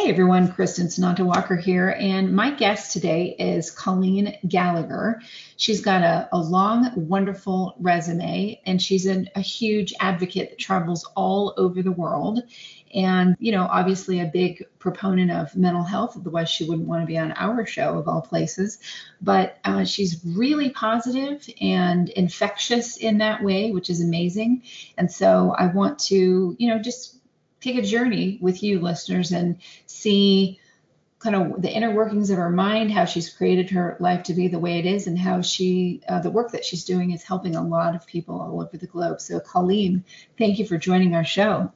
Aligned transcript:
Hey 0.00 0.08
everyone, 0.08 0.50
Kristen 0.50 0.86
Sunanta 0.86 1.26
Walker 1.26 1.56
here, 1.56 1.90
and 1.90 2.34
my 2.34 2.52
guest 2.52 2.94
today 2.94 3.36
is 3.38 3.70
Colleen 3.70 4.34
Gallagher. 4.48 5.20
She's 5.58 5.82
got 5.82 6.00
a, 6.00 6.26
a 6.32 6.38
long, 6.38 6.90
wonderful 6.96 7.74
resume, 7.78 8.62
and 8.64 8.80
she's 8.80 9.04
an, 9.04 9.28
a 9.34 9.42
huge 9.42 9.92
advocate 10.00 10.48
that 10.48 10.58
travels 10.58 11.04
all 11.16 11.52
over 11.58 11.82
the 11.82 11.92
world. 11.92 12.40
And 12.94 13.36
you 13.38 13.52
know 13.52 13.68
obviously 13.70 14.20
a 14.20 14.24
big 14.24 14.64
proponent 14.78 15.30
of 15.30 15.54
mental 15.54 15.84
health 15.84 16.16
otherwise 16.16 16.50
she 16.50 16.64
wouldn't 16.64 16.88
want 16.88 17.02
to 17.02 17.06
be 17.06 17.18
on 17.18 17.32
our 17.32 17.66
show 17.66 17.98
of 17.98 18.08
all 18.08 18.22
places. 18.22 18.78
But 19.20 19.58
uh, 19.64 19.84
she's 19.84 20.24
really 20.24 20.70
positive 20.70 21.46
and 21.60 22.08
infectious 22.08 22.96
in 22.96 23.18
that 23.18 23.44
way 23.44 23.70
which 23.70 23.90
is 23.90 24.02
amazing. 24.02 24.62
And 24.96 25.12
so 25.12 25.54
i 25.58 25.66
want 25.66 25.98
to 26.08 26.56
you 26.58 26.68
know 26.68 26.80
just 26.80 27.19
take 27.60 27.76
a 27.76 27.82
journey 27.82 28.38
with 28.40 28.62
you 28.62 28.80
listeners 28.80 29.32
and 29.32 29.58
see 29.86 30.60
kind 31.18 31.36
of 31.36 31.60
the 31.60 31.70
inner 31.70 31.90
workings 31.90 32.30
of 32.30 32.38
her 32.38 32.50
mind 32.50 32.90
how 32.90 33.04
she's 33.04 33.28
created 33.28 33.70
her 33.70 33.96
life 34.00 34.22
to 34.22 34.34
be 34.34 34.48
the 34.48 34.58
way 34.58 34.78
it 34.78 34.86
is 34.86 35.06
and 35.06 35.18
how 35.18 35.42
she 35.42 36.00
uh, 36.08 36.20
the 36.20 36.30
work 36.30 36.52
that 36.52 36.64
she's 36.64 36.84
doing 36.84 37.10
is 37.10 37.22
helping 37.22 37.54
a 37.54 37.62
lot 37.62 37.94
of 37.94 38.06
people 38.06 38.40
all 38.40 38.60
over 38.60 38.76
the 38.76 38.86
globe 38.86 39.20
so 39.20 39.38
colleen 39.38 40.02
thank 40.38 40.58
you 40.58 40.66
for 40.66 40.78
joining 40.78 41.14
our 41.14 41.24
show 41.24 41.70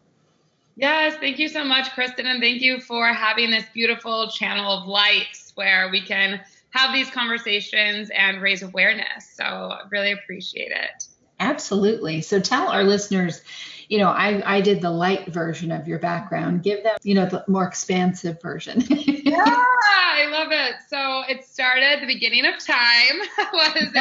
Yes, 0.77 1.15
thank 1.21 1.39
you 1.39 1.49
so 1.49 1.65
much, 1.65 1.93
Kristen, 1.93 2.27
and 2.27 2.43
thank 2.43 2.61
you 2.61 2.81
for 2.81 3.07
having 3.07 3.51
this 3.51 3.65
beautiful 3.73 4.29
channel 4.29 4.73
of 4.73 4.89
light 4.89 5.39
where 5.55 5.89
we 5.89 6.01
can 6.01 6.41
have 6.71 6.93
these 6.93 7.09
conversations 7.11 8.11
and 8.11 8.43
raise 8.43 8.63
awareness. 8.63 9.31
So, 9.35 9.77
really 9.91 10.11
appreciate 10.11 10.73
it. 10.73 11.05
Absolutely. 11.39 12.23
So, 12.23 12.41
tell 12.41 12.67
our 12.67 12.83
listeners, 12.83 13.41
you 13.89 13.99
know, 13.99 14.09
I, 14.09 14.57
I 14.57 14.61
did 14.61 14.81
the 14.81 14.91
light 14.91 15.27
version 15.29 15.71
of 15.71 15.87
your 15.87 15.99
background. 15.99 16.63
Give 16.63 16.83
them, 16.83 16.97
you 17.03 17.15
know, 17.15 17.27
the 17.27 17.45
more 17.49 17.67
expansive 17.67 18.41
version. 18.41 18.81
yeah, 18.89 19.45
I 19.45 20.29
love 20.31 20.49
it. 20.51 20.75
So, 20.89 21.23
it 21.29 21.45
started 21.45 21.85
at 21.85 22.01
the 22.01 22.07
beginning 22.07 22.47
of 22.47 22.59
time. 22.59 23.21
was 23.53 23.77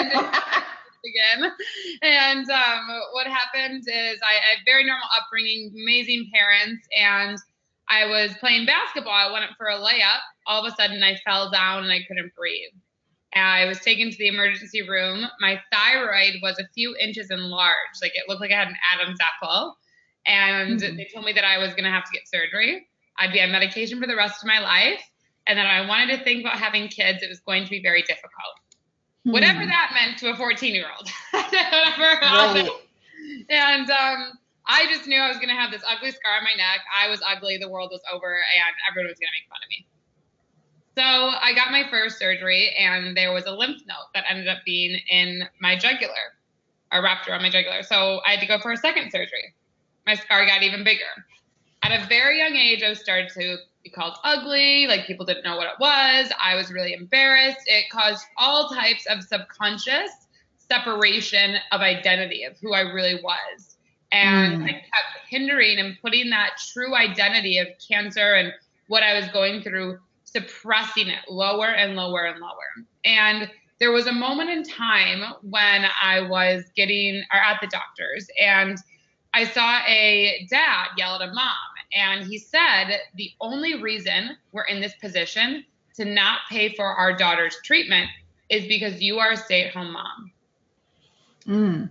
again. 1.04 1.52
And 2.02 2.50
um, 2.50 3.02
what 3.12 3.28
happened 3.28 3.84
is 3.88 4.20
I, 4.24 4.36
I 4.36 4.56
had 4.56 4.66
very 4.66 4.86
normal 4.86 5.08
upbringing, 5.20 5.74
amazing 5.84 6.30
parents, 6.34 6.88
and 6.98 7.38
I 7.90 8.06
was 8.06 8.34
playing 8.40 8.66
basketball. 8.66 9.14
I 9.14 9.32
went 9.32 9.46
up 9.46 9.52
for 9.58 9.68
a 9.68 9.78
layup. 9.78 10.22
All 10.48 10.66
of 10.66 10.72
a 10.72 10.76
sudden, 10.76 11.04
I 11.04 11.18
fell 11.26 11.52
down 11.52 11.84
and 11.84 11.92
I 11.92 12.00
couldn't 12.08 12.34
breathe. 12.36 12.72
I 13.42 13.66
was 13.66 13.80
taken 13.80 14.12
to 14.12 14.18
the 14.18 14.28
emergency 14.28 14.82
room. 14.82 15.26
My 15.40 15.60
thyroid 15.72 16.36
was 16.42 16.60
a 16.60 16.68
few 16.74 16.96
inches 17.00 17.32
enlarged, 17.32 18.02
like 18.02 18.12
it 18.16 18.28
looked 18.28 18.42
like 18.42 18.52
I 18.52 18.60
had 18.60 18.68
an 18.68 18.78
Adam's 18.94 19.20
apple. 19.22 19.78
And 20.26 20.80
mm-hmm. 20.80 20.96
they 20.96 21.08
told 21.14 21.26
me 21.26 21.34
that 21.34 21.44
I 21.44 21.58
was 21.58 21.72
going 21.72 21.84
to 21.84 21.90
have 21.90 22.06
to 22.06 22.12
get 22.12 22.28
surgery. 22.28 22.88
I'd 23.18 23.34
be 23.34 23.42
on 23.42 23.52
medication 23.52 24.00
for 24.00 24.08
the 24.08 24.16
rest 24.16 24.42
of 24.42 24.48
my 24.48 24.60
life. 24.60 25.02
And 25.48 25.58
then 25.58 25.66
I 25.66 25.86
wanted 25.86 26.18
to 26.18 26.24
think 26.24 26.42
about 26.42 26.58
having 26.58 26.88
kids. 26.88 27.22
It 27.22 27.30
was 27.30 27.42
going 27.42 27.66
to 27.66 27.70
be 27.70 27.82
very 27.82 28.02
difficult 28.04 28.60
whatever 29.24 29.62
hmm. 29.62 29.70
that 29.70 29.92
meant 29.94 30.18
to 30.20 30.32
a 30.32 30.36
14 30.36 30.76
year 30.76 30.88
old. 30.96 31.10
right. 31.34 32.70
And 33.50 33.90
um, 33.90 34.32
I 34.68 34.86
just 34.92 35.08
knew 35.08 35.20
I 35.20 35.28
was 35.28 35.38
going 35.38 35.50
to 35.50 35.56
have 35.56 35.72
this 35.72 35.84
ugly 35.88 36.12
scar 36.12 36.38
on 36.38 36.44
my 36.44 36.56
neck. 36.58 36.82
I 36.94 37.10
was 37.10 37.22
ugly. 37.26 37.58
The 37.58 37.70
world 37.70 37.90
was 37.92 38.02
over, 38.12 38.36
and 38.36 38.76
everyone 38.90 39.10
was 39.10 39.20
going 39.20 39.28
to 39.28 39.38
make 39.40 39.50
fun 39.50 39.60
of 39.64 39.70
me. 39.70 39.88
So 40.96 41.04
I 41.04 41.54
got 41.56 41.72
my 41.72 41.86
first 41.90 42.20
surgery, 42.20 42.76
and 42.80 43.18
there 43.18 43.34
was 43.34 43.46
a 43.46 43.52
lymph 43.52 43.82
node 43.88 44.08
that 44.14 44.26
ended 44.30 44.48
up 44.48 44.60
being 44.66 45.00
in 45.10 45.44
my 45.60 45.76
jugular, 45.76 46.38
a 46.92 47.02
rupture 47.02 47.34
on 47.34 47.42
my 47.42 47.50
jugular. 47.50 47.82
So 47.82 48.22
I 48.28 48.32
had 48.32 48.40
to 48.42 48.46
go 48.46 48.60
for 48.60 48.72
a 48.72 48.78
second 48.78 49.12
surgery. 49.12 49.54
My 50.06 50.16
scar 50.16 50.46
got 50.46 50.62
even 50.62 50.84
bigger. 50.84 51.02
At 51.82 51.92
a 51.92 52.06
very 52.08 52.38
young 52.38 52.56
age, 52.56 52.84
I 52.84 52.94
started 52.94 53.30
to 53.34 53.58
be 53.84 53.90
called 53.90 54.16
ugly, 54.24 54.88
like 54.88 55.06
people 55.06 55.26
didn't 55.26 55.44
know 55.44 55.58
what 55.58 55.68
it 55.68 55.80
was. 55.80 56.32
I 56.42 56.56
was 56.56 56.72
really 56.72 56.94
embarrassed. 56.94 57.60
It 57.66 57.90
caused 57.92 58.24
all 58.38 58.70
types 58.70 59.06
of 59.08 59.24
subconscious 59.24 60.12
separation 60.58 61.56
of 61.72 61.82
identity 61.82 62.44
of 62.44 62.58
who 62.62 62.74
I 62.74 62.82
really 62.82 63.16
was. 63.22 63.78
And 64.12 64.62
mm. 64.62 64.66
I 64.66 64.72
kept 64.72 65.28
hindering 65.28 65.80
and 65.80 65.98
putting 66.02 66.30
that 66.30 66.52
true 66.72 66.96
identity 66.96 67.58
of 67.58 67.68
cancer 67.86 68.36
and 68.36 68.54
what 68.88 69.04
I 69.04 69.14
was 69.14 69.28
going 69.30 69.62
through, 69.62 70.00
suppressing 70.36 71.08
it 71.08 71.20
lower 71.30 71.68
and 71.68 71.96
lower 71.96 72.26
and 72.26 72.40
lower. 72.40 72.88
And 73.06 73.50
there 73.80 73.92
was 73.92 74.08
a 74.08 74.12
moment 74.12 74.50
in 74.50 74.64
time 74.64 75.34
when 75.42 75.86
I 76.02 76.22
was 76.22 76.64
getting 76.76 77.24
or 77.32 77.40
at 77.40 77.60
the 77.62 77.68
doctor's 77.68 78.28
and 78.42 78.78
I 79.34 79.46
saw 79.46 79.80
a 79.88 80.46
dad 80.50 80.90
yell 80.98 81.16
at 81.16 81.28
a 81.28 81.34
mom 81.34 81.56
and 81.94 82.26
he 82.26 82.38
said 82.38 83.00
the 83.16 83.32
only 83.42 83.82
reason 83.82 84.38
we're 84.52 84.66
in 84.66 84.80
this 84.80 84.94
position 85.02 85.66
to 85.96 86.06
not 86.06 86.42
pay 86.50 86.74
for 86.74 86.86
our 86.86 87.16
daughter's 87.16 87.58
treatment 87.64 88.10
is 88.50 88.68
because 88.68 89.02
you 89.02 89.20
are 89.20 89.32
a 89.32 89.38
stay 89.38 89.66
at 89.66 89.74
home 89.74 89.94
mom. 89.94 90.32
Mm. 91.48 91.90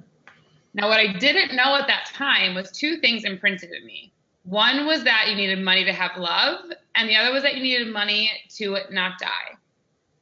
Now, 0.75 0.89
what 0.89 0.99
I 0.99 1.13
didn't 1.19 1.55
know 1.55 1.77
at 1.77 1.87
that 1.89 2.07
time 2.07 2.55
was 2.55 2.71
two 2.71 2.97
things 2.99 3.25
imprinted 3.25 3.71
in 3.73 3.85
me. 3.85 4.12
One 4.45 4.87
was 4.87 5.05
that 5.05 5.29
you 5.29 5.37
needed 5.37 5.61
money 5.61 5.85
to 5.85 5.93
have 5.93 6.17
love, 6.17 6.71
and 6.97 7.09
the 7.09 7.17
other 7.17 7.33
was 7.33 7.43
that 7.43 7.55
you 7.55 7.63
needed 7.63 7.93
money 7.93 8.31
to 8.57 8.79
not 8.91 9.19
die. 9.19 9.57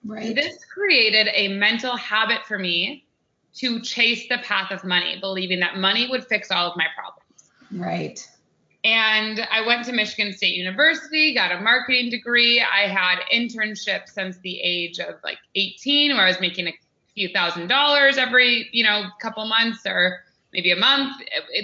Right. 0.05 0.35
This 0.35 0.65
created 0.65 1.29
a 1.33 1.49
mental 1.49 1.97
habit 1.97 2.45
for 2.47 2.59
me 2.59 3.05
to 3.57 3.81
chase 3.81 4.29
the 4.29 4.39
path 4.39 4.71
of 4.71 4.85
money, 4.85 5.19
believing 5.21 5.61
that 5.61 5.77
money 5.77 6.09
would 6.09 6.27
fix 6.27 6.51
all 6.51 6.71
of 6.71 6.77
my 6.77 6.87
problems. 6.95 7.51
Right. 7.73 8.27
And 8.83 9.47
I 9.51 9.67
went 9.67 9.85
to 9.87 9.93
Michigan 9.93 10.33
State 10.33 10.55
University, 10.55 11.35
got 11.35 11.53
a 11.53 11.61
marketing 11.61 12.11
degree. 12.11 12.63
I 12.63 12.89
had 12.89 13.19
internships 13.33 14.11
since 14.11 14.39
the 14.39 14.59
age 14.61 14.99
of 14.99 15.17
like 15.23 15.39
18, 15.55 16.17
where 16.17 16.25
I 16.25 16.29
was 16.29 16.41
making 16.41 16.69
a 16.69 16.73
few 17.15 17.29
thousand 17.29 17.69
dollars 17.69 18.17
every, 18.17 18.69
you 18.73 18.85
know, 18.85 19.05
couple 19.21 19.45
months 19.47 19.85
or 19.85 20.21
maybe 20.53 20.71
a 20.71 20.77
month, 20.77 21.17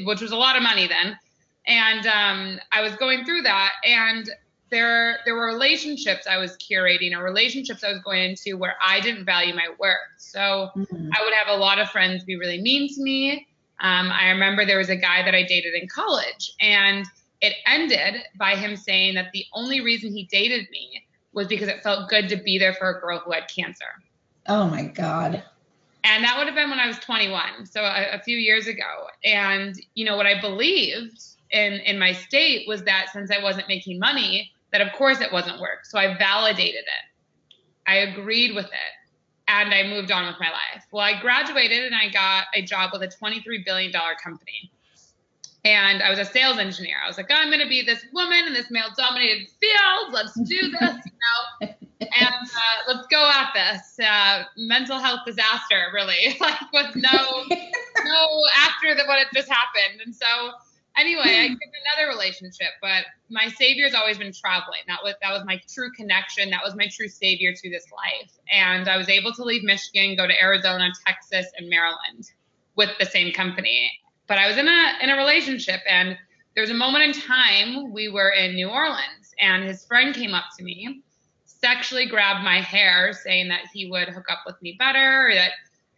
which 0.05 0.21
was 0.21 0.33
a 0.33 0.37
lot 0.37 0.57
of 0.57 0.63
money 0.63 0.87
then. 0.87 1.19
And 1.67 2.07
um, 2.07 2.61
I 2.73 2.83
was 2.83 2.95
going 2.97 3.25
through 3.25 3.43
that, 3.43 3.73
and 3.85 4.31
there 4.71 5.19
there 5.25 5.35
were 5.35 5.47
relationships 5.47 6.27
I 6.27 6.39
was 6.39 6.57
curating 6.57 7.17
or 7.17 7.23
relationships 7.23 7.85
I 7.85 7.93
was 7.93 8.01
going 8.03 8.23
into 8.23 8.57
where 8.57 8.77
I 8.85 9.01
didn't 9.01 9.25
value 9.25 9.55
my 9.55 9.69
worth. 9.79 9.99
So 10.17 10.71
mm-hmm. 10.77 11.11
I 11.13 11.25
would 11.25 11.35
have 11.35 11.49
a 11.49 11.57
lot 11.57 11.79
of 11.79 11.89
friends 11.91 12.25
be 12.25 12.37
really 12.37 12.61
mean 12.61 12.93
to 12.95 13.03
me. 13.03 13.47
Um, 13.81 14.11
I 14.11 14.31
remember 14.31 14.65
there 14.65 14.79
was 14.79 14.89
a 14.89 14.97
guy 14.97 15.23
that 15.23 15.35
I 15.35 15.43
dated 15.43 15.75
in 15.75 15.89
college, 15.89 16.53
and 16.61 17.05
it 17.41 17.55
ended 17.67 18.23
by 18.39 18.57
him 18.57 18.77
saying 18.77 19.15
that 19.17 19.33
the 19.33 19.45
only 19.53 19.81
reason 19.81 20.13
he 20.13 20.25
dated 20.25 20.69
me 20.71 21.05
was 21.33 21.47
because 21.47 21.69
it 21.69 21.83
felt 21.83 22.09
good 22.09 22.29
to 22.31 22.37
be 22.37 22.59
there 22.59 22.73
for 22.73 22.89
a 22.91 23.01
girl 23.01 23.19
who 23.19 23.33
had 23.33 23.45
cancer. 23.55 23.85
Oh 24.49 24.67
my 24.69 24.85
God. 24.85 25.43
And 26.03 26.25
that 26.25 26.39
would 26.39 26.47
have 26.47 26.55
been 26.55 26.71
when 26.71 26.79
I 26.79 26.87
was 26.87 26.99
21, 27.01 27.67
so 27.67 27.83
a, 27.83 28.15
a 28.15 28.21
few 28.21 28.39
years 28.39 28.69
ago. 28.69 29.09
And 29.25 29.75
you 29.95 30.05
know 30.05 30.17
what 30.17 30.25
I 30.25 30.41
believed 30.41 31.23
in 31.51 31.75
in 31.75 31.99
my 31.99 32.13
state 32.13 32.67
was 32.69 32.83
that 32.85 33.07
since 33.13 33.31
I 33.31 33.43
wasn't 33.43 33.69
making 33.69 33.99
money, 33.99 34.53
that 34.73 34.81
of 34.81 34.93
course 34.93 35.21
it 35.21 35.33
wasn't 35.33 35.61
work. 35.61 35.85
So 35.85 35.99
I 35.99 36.17
validated 36.17 36.85
it. 36.85 37.07
I 37.87 37.97
agreed 37.99 38.55
with 38.55 38.67
it 38.67 38.97
and 39.49 39.73
I 39.73 39.85
moved 39.85 40.11
on 40.11 40.27
with 40.27 40.37
my 40.41 40.51
life. 40.51 40.85
Well, 40.91 41.05
I 41.05 41.21
graduated 41.21 41.85
and 41.85 41.95
I 41.95 42.11
got 42.11 42.47
a 42.55 42.63
job 42.63 42.91
with 42.93 43.03
a 43.03 43.09
$23 43.09 43.65
billion 43.65 43.93
company. 44.23 44.71
And 45.65 46.03
I 46.03 46.11
was 46.11 46.19
a 46.19 46.25
sales 46.25 46.59
engineer. 46.59 46.97
I 47.03 47.09
was 47.09 47.17
like, 47.17 47.27
oh, 47.31 47.35
I'm 47.35 47.49
going 47.49 47.61
to 47.61 47.69
be 47.69 47.83
this 47.83 48.05
woman 48.13 48.45
in 48.47 48.53
this 48.53 48.71
male 48.71 48.89
dominated 48.97 49.49
field. 49.61 50.13
Let's 50.13 50.35
do 50.35 50.71
this, 50.71 50.97
you 51.05 51.13
know, 51.61 51.69
and 52.01 52.47
uh, 52.47 52.93
let's 52.93 53.07
go 53.09 53.31
at 53.35 53.51
this. 53.55 53.99
Uh, 53.99 54.45
mental 54.57 54.99
health 54.99 55.21
disaster, 55.27 55.91
really, 55.93 56.37
like 56.41 56.73
with 56.73 56.95
no, 56.95 57.45
no 57.51 58.43
after 58.59 58.95
the, 58.95 59.05
what 59.07 59.19
had 59.19 59.29
just 59.35 59.49
happened. 59.49 60.01
And 60.05 60.15
so 60.15 60.53
anyway, 60.97 61.23
I 61.25 61.49
get 61.49 61.59
another 61.97 62.09
relationship, 62.09 62.69
but 62.81 63.05
my 63.29 63.49
savior's 63.49 63.95
always 63.95 64.19
been 64.19 64.33
traveling. 64.33 64.81
That 64.89 65.01
was 65.03 65.15
that 65.23 65.33
was 65.33 65.45
my 65.45 65.61
true 65.73 65.91
connection. 65.93 66.51
That 66.51 66.63
was 66.65 66.75
my 66.75 66.89
true 66.89 67.09
savior 67.09 67.53
to 67.53 67.71
this 67.71 67.85
life. 67.93 68.33
And 68.53 68.89
I 68.89 68.97
was 68.97 69.09
able 69.09 69.33
to 69.35 69.43
leave 69.43 69.63
Michigan, 69.63 70.17
go 70.17 70.27
to 70.27 70.41
Arizona, 70.41 70.91
Texas, 71.07 71.47
and 71.59 71.69
Maryland 71.69 72.31
with 72.77 72.91
the 72.99 73.07
same 73.07 73.33
company. 73.33 73.91
But 74.27 74.39
I 74.39 74.49
was 74.49 74.57
in 74.59 74.69
a 74.69 74.93
in 75.03 75.11
a 75.11 75.17
relationship 75.17 75.81
and 75.89 76.17
there 76.55 76.63
was 76.63 76.71
a 76.71 76.75
moment 76.75 77.05
in 77.05 77.23
time 77.23 77.93
we 77.93 78.09
were 78.09 78.31
in 78.31 78.55
New 78.55 78.69
Orleans 78.69 79.35
and 79.41 79.65
his 79.65 79.85
friend 79.85 80.15
came 80.15 80.33
up 80.33 80.45
to 80.59 80.65
me, 80.65 81.03
sexually 81.45 82.07
grabbed 82.07 82.43
my 82.43 82.61
hair, 82.61 83.13
saying 83.13 83.49
that 83.49 83.67
he 83.73 83.91
would 83.91 84.09
hook 84.09 84.25
up 84.31 84.41
with 84.47 84.61
me 84.63 84.75
better 84.79 85.29
or 85.29 85.35
that 85.35 85.53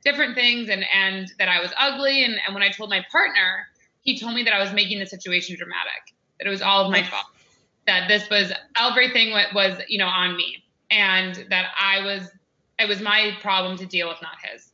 different 0.05 0.35
things 0.35 0.69
and 0.69 0.85
and 0.93 1.33
that 1.39 1.49
I 1.49 1.61
was 1.61 1.71
ugly. 1.79 2.25
And, 2.25 2.37
and 2.45 2.55
when 2.55 2.63
I 2.63 2.71
told 2.71 2.91
my 2.91 3.05
partner, 3.11 3.67
he 4.03 4.19
told 4.19 4.35
me 4.35 4.43
that 4.45 4.55
I 4.55 4.61
was 4.61 4.73
making 4.73 4.99
the 4.99 5.07
situation 5.07 5.57
dramatic, 5.57 6.15
that 6.39 6.47
it 6.47 6.51
was 6.51 6.63
all 6.63 6.85
of 6.85 6.91
my 6.91 7.03
fault, 7.03 7.27
that 7.87 8.09
this 8.09 8.29
was 8.31 8.53
everything 8.77 9.33
was, 9.55 9.79
you 9.89 9.99
know, 9.99 10.07
on 10.07 10.37
me, 10.37 10.63
and 10.91 11.47
that 11.51 11.67
I 11.79 12.05
was, 12.05 12.29
it 12.79 12.89
was 12.89 13.01
my 13.01 13.37
problem 13.41 13.77
to 13.79 13.87
deal 13.87 14.09
with, 14.09 14.19
not 14.23 14.37
his. 14.43 14.73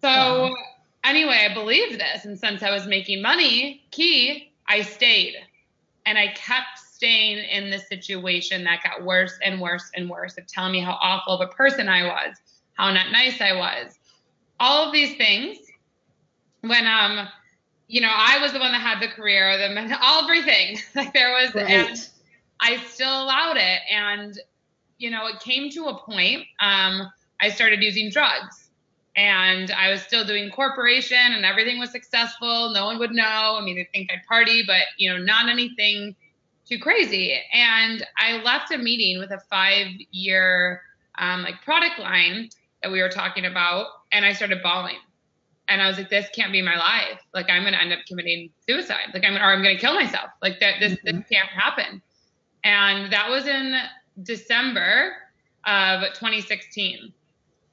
So 0.00 0.08
wow. 0.08 0.54
anyway, 1.04 1.48
I 1.50 1.54
believed 1.54 1.98
this, 2.00 2.24
and 2.24 2.38
since 2.38 2.62
I 2.62 2.70
was 2.70 2.86
making 2.86 3.22
money, 3.22 3.84
key, 3.90 4.52
I 4.68 4.82
stayed, 4.82 5.36
and 6.06 6.18
I 6.18 6.28
kept 6.34 6.78
staying 6.78 7.38
in 7.38 7.70
this 7.70 7.88
situation 7.88 8.64
that 8.64 8.82
got 8.82 9.04
worse 9.04 9.38
and 9.42 9.60
worse 9.60 9.90
and 9.94 10.08
worse 10.08 10.36
of 10.38 10.46
telling 10.46 10.72
me 10.72 10.80
how 10.80 10.98
awful 11.00 11.34
of 11.34 11.40
a 11.40 11.52
person 11.52 11.88
I 11.88 12.04
was, 12.04 12.36
how 12.74 12.90
not 12.92 13.12
nice 13.12 13.40
I 13.40 13.52
was, 13.52 13.98
all 14.60 14.86
of 14.86 14.92
these 14.92 15.16
things. 15.16 15.58
When 16.62 16.86
um 16.86 17.28
you 17.88 18.00
know, 18.00 18.12
I 18.12 18.38
was 18.40 18.52
the 18.52 18.58
one 18.58 18.72
that 18.72 18.80
had 18.80 19.00
the 19.00 19.08
career, 19.08 19.56
the 19.58 19.98
all 20.02 20.22
everything. 20.24 20.78
Like 20.94 21.12
there 21.12 21.32
was, 21.32 21.54
right. 21.54 21.68
and 21.68 22.08
I 22.60 22.78
still 22.86 23.24
allowed 23.24 23.56
it. 23.56 23.80
And 23.90 24.38
you 24.98 25.10
know, 25.10 25.26
it 25.26 25.40
came 25.40 25.70
to 25.70 25.86
a 25.86 25.98
point. 25.98 26.46
Um, 26.60 27.10
I 27.40 27.50
started 27.50 27.82
using 27.82 28.10
drugs, 28.10 28.70
and 29.16 29.70
I 29.72 29.90
was 29.90 30.02
still 30.02 30.24
doing 30.24 30.50
corporation, 30.50 31.18
and 31.18 31.44
everything 31.44 31.78
was 31.78 31.90
successful. 31.90 32.70
No 32.72 32.86
one 32.86 32.98
would 32.98 33.10
know. 33.10 33.58
I 33.60 33.64
mean, 33.64 33.76
they 33.76 33.88
think 33.92 34.10
I'd 34.12 34.24
party, 34.26 34.62
but 34.66 34.82
you 34.96 35.10
know, 35.10 35.18
not 35.18 35.48
anything 35.48 36.14
too 36.66 36.78
crazy. 36.78 37.38
And 37.52 38.06
I 38.16 38.40
left 38.42 38.72
a 38.72 38.78
meeting 38.78 39.18
with 39.18 39.30
a 39.30 39.40
five-year 39.50 40.80
um, 41.18 41.42
like 41.42 41.60
product 41.62 41.98
line 41.98 42.48
that 42.82 42.90
we 42.90 43.02
were 43.02 43.10
talking 43.10 43.44
about, 43.44 43.86
and 44.12 44.24
I 44.24 44.32
started 44.32 44.62
bawling 44.62 44.96
and 45.68 45.80
I 45.80 45.88
was 45.88 45.96
like, 45.96 46.10
this 46.10 46.26
can't 46.34 46.52
be 46.52 46.62
my 46.62 46.76
life. 46.76 47.20
Like 47.32 47.48
I'm 47.48 47.64
gonna 47.64 47.78
end 47.78 47.92
up 47.92 48.00
committing 48.06 48.50
suicide. 48.68 49.08
Like 49.12 49.24
I'm 49.24 49.36
or 49.36 49.52
I'm 49.52 49.62
gonna 49.62 49.78
kill 49.78 49.94
myself. 49.94 50.30
Like 50.42 50.60
that 50.60 50.74
this 50.80 50.94
mm-hmm. 50.94 51.18
this 51.18 51.28
can't 51.30 51.48
happen. 51.48 52.02
And 52.64 53.12
that 53.12 53.28
was 53.30 53.46
in 53.46 53.74
December 54.22 55.14
of 55.66 56.02
2016. 56.14 57.12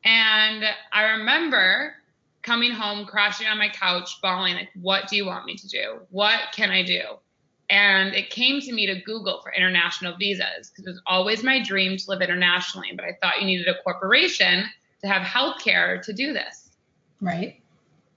And 0.03 0.65
I 0.91 1.03
remember 1.03 1.93
coming 2.41 2.71
home, 2.71 3.05
crashing 3.05 3.47
on 3.47 3.57
my 3.57 3.69
couch, 3.69 4.19
bawling, 4.21 4.55
like, 4.55 4.69
what 4.75 5.07
do 5.07 5.15
you 5.15 5.25
want 5.25 5.45
me 5.45 5.55
to 5.55 5.67
do? 5.67 5.99
What 6.09 6.39
can 6.53 6.71
I 6.71 6.83
do? 6.83 7.01
And 7.69 8.13
it 8.13 8.29
came 8.31 8.59
to 8.61 8.73
me 8.73 8.85
to 8.87 8.99
Google 9.01 9.41
for 9.41 9.53
international 9.53 10.17
visas 10.17 10.69
because 10.69 10.87
it 10.87 10.89
was 10.89 11.01
always 11.05 11.43
my 11.43 11.63
dream 11.63 11.97
to 11.97 12.03
live 12.09 12.21
internationally. 12.21 12.91
But 12.95 13.05
I 13.05 13.17
thought 13.21 13.39
you 13.39 13.45
needed 13.45 13.67
a 13.67 13.81
corporation 13.83 14.65
to 15.01 15.07
have 15.07 15.21
healthcare 15.21 16.01
to 16.01 16.11
do 16.11 16.33
this. 16.33 16.71
Right. 17.21 17.60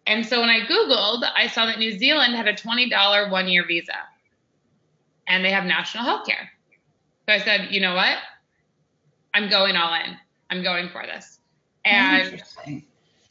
And 0.06 0.24
so 0.24 0.40
when 0.40 0.50
I 0.50 0.60
Googled, 0.60 1.24
I 1.34 1.46
saw 1.46 1.66
that 1.66 1.78
New 1.78 1.96
Zealand 1.98 2.34
had 2.34 2.46
a 2.46 2.54
$20 2.54 3.30
one 3.30 3.48
year 3.48 3.64
visa 3.66 3.94
and 5.26 5.44
they 5.44 5.50
have 5.50 5.64
national 5.64 6.04
health 6.04 6.26
care. 6.26 6.50
So 7.26 7.34
I 7.34 7.38
said, 7.38 7.68
you 7.70 7.80
know 7.80 7.94
what? 7.94 8.18
I'm 9.32 9.48
going 9.48 9.76
all 9.76 9.94
in. 9.94 10.16
I'm 10.50 10.62
going 10.62 10.88
for 10.90 11.04
this. 11.06 11.40
And 11.84 12.42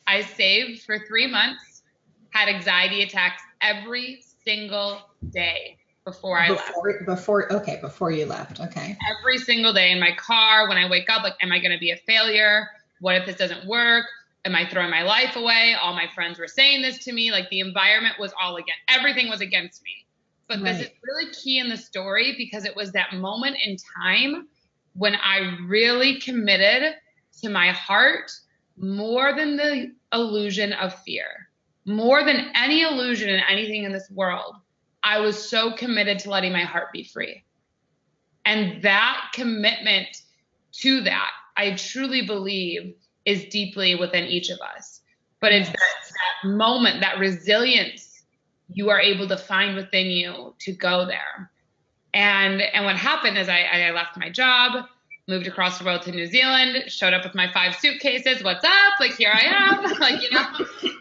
I 0.08 0.22
saved 0.22 0.81
for 0.81 1.00
three 1.00 1.28
months, 1.28 1.84
had 2.31 2.50
anxiety 2.50 3.04
attacks 3.04 3.42
every 3.62 4.24
single 4.44 5.02
day 5.30 5.78
before 6.06 6.40
I 6.40 6.50
before, 6.50 6.92
left. 6.92 7.06
Before, 7.06 7.54
okay, 7.54 7.80
before 7.81 8.12
you 8.12 8.25
left. 8.25 8.60
Okay. 8.60 8.98
Every 9.20 9.38
single 9.38 9.74
day 9.74 9.92
in 9.92 10.00
my 10.00 10.14
car, 10.16 10.68
when 10.68 10.78
I 10.78 10.90
wake 10.90 11.10
up, 11.10 11.24
like, 11.24 11.36
am 11.42 11.52
I 11.52 11.60
going 11.60 11.72
to 11.72 11.80
be 11.80 11.92
a 11.92 11.98
failure? 11.98 12.68
What 13.00 13.16
if 13.16 13.25
this 13.25 13.38
doesn't 13.38 13.66
work? 13.68 14.06
Am 14.45 14.56
I 14.56 14.68
throwing 14.69 14.90
my 14.90 15.04
life 15.04 15.36
away? 15.36 15.75
All 15.81 15.94
my 15.94 16.07
friends 16.13 16.40
were 16.40 16.48
saying 16.48 16.81
this 16.81 17.04
to 17.06 17.13
me. 17.13 17.31
Like 17.31 17.50
the 17.50 17.60
environment 17.60 18.16
was 18.19 18.34
all 18.42 18.56
against 18.56 18.81
everything 18.90 19.30
was 19.30 19.42
against 19.42 19.84
me. 19.84 20.06
But 20.48 20.62
right. 20.62 20.74
this 20.74 20.88
is 20.88 20.94
really 21.04 21.31
key 21.31 21.60
in 21.60 21.69
the 21.69 21.78
story 21.78 22.36
because 22.38 22.66
it 22.66 22.75
was 22.75 22.92
that 22.92 23.13
moment 23.13 23.57
in 23.66 23.78
time 24.04 24.48
when 24.94 25.16
I 25.16 25.57
really 25.66 26.19
committed 26.19 26.95
to 27.42 27.50
my 27.50 27.72
heart 27.72 28.31
more 28.78 29.34
than 29.36 29.56
the 29.56 29.94
illusion 30.12 30.74
of 30.74 30.94
fear, 31.04 31.50
more 31.86 32.24
than 32.24 32.51
any 32.56 32.81
illusion 32.81 33.30
in 33.30 33.39
anything 33.50 33.84
in 33.84 33.92
this 33.92 34.10
world. 34.12 34.56
I 35.04 35.19
was 35.19 35.50
so 35.50 35.74
committed 35.74 36.19
to 36.19 36.30
letting 36.30 36.51
my 36.51 36.63
heart 36.63 36.92
be 36.94 37.04
free. 37.04 37.44
And 38.46 38.81
that 38.84 39.31
commitment 39.34 40.07
to 40.74 41.01
that, 41.01 41.31
I 41.56 41.75
truly 41.75 42.25
believe 42.25 42.96
is 43.25 43.46
deeply 43.46 43.96
within 43.96 44.25
each 44.25 44.50
of 44.50 44.60
us. 44.60 45.01
But 45.39 45.51
it's 45.51 45.70
that, 45.70 45.77
that 45.77 46.50
moment, 46.50 47.01
that 47.01 47.20
resilience 47.20 48.13
you 48.70 48.89
are 48.89 49.00
able 49.00 49.27
to 49.27 49.38
find 49.38 49.75
within 49.75 50.08
you 50.08 50.56
to 50.60 50.74
go 50.74 51.06
there. 51.06 51.51
And 52.13 52.62
and 52.62 52.86
what 52.86 52.96
happened 52.96 53.38
is 53.38 53.50
I, 53.50 53.62
I 53.62 53.92
left 53.92 54.18
my 54.18 54.30
job, 54.30 54.86
moved 55.27 55.48
across 55.48 55.80
the 55.80 55.86
world 55.86 56.03
to 56.03 56.12
New 56.12 56.27
Zealand, 56.27 56.92
showed 56.92 57.13
up 57.13 57.24
with 57.24 57.34
my 57.34 57.51
five 57.51 57.75
suitcases. 57.75 58.44
What's 58.44 58.63
up? 58.63 59.00
Like 59.00 59.15
here 59.15 59.32
I 59.34 59.42
am, 59.42 59.84
like 60.00 60.22
you 60.22 60.30
know. 60.32 60.46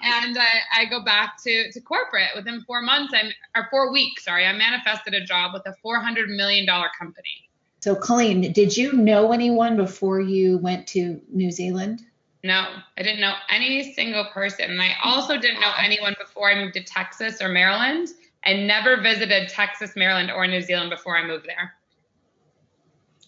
And 0.05 0.39
I, 0.39 0.81
I 0.81 0.85
go 0.87 1.05
back 1.05 1.43
to 1.45 1.71
to 1.71 1.81
corporate 1.81 2.31
within 2.35 2.63
four 2.63 2.83
months. 2.83 3.13
I'm 3.15 3.33
or 3.55 3.69
four 3.71 3.93
weeks. 3.93 4.25
Sorry, 4.25 4.47
I 4.47 4.53
manifested 4.53 5.15
a 5.15 5.25
job 5.25 5.53
with 5.53 5.67
a 5.67 5.75
four 5.83 6.01
hundred 6.01 6.31
million 6.31 6.67
dollar 6.67 6.89
company. 6.99 7.49
So, 7.81 7.97
Colleen, 7.97 8.53
did 8.53 8.77
you 8.77 8.93
know 8.93 9.33
anyone 9.33 9.77
before 9.77 10.21
you 10.21 10.59
went 10.59 10.87
to 10.89 11.21
New 11.31 11.51
Zealand? 11.51 12.05
No, 12.45 12.67
I 12.99 13.03
didn't 13.03 13.21
know 13.21 13.35
any 13.49 13.95
single 13.95 14.25
person. 14.33 14.71
And 14.71 14.83
I 14.83 14.95
also 15.05 15.39
didn't 15.39 15.61
know 15.61 15.73
anyone 15.79 16.17
before 16.19 16.51
I 16.51 16.57
moved 16.57 16.75
to 16.75 16.83
Texas 16.83 17.41
or 17.41 17.49
Maryland. 17.49 18.09
I 18.45 18.55
never 18.55 19.01
visited 19.01 19.49
Texas, 19.49 19.93
Maryland, 19.95 20.31
or 20.31 20.47
New 20.47 20.61
Zealand 20.61 20.91
before 20.91 21.17
I 21.17 21.25
moved 21.25 21.47
there. 21.47 21.75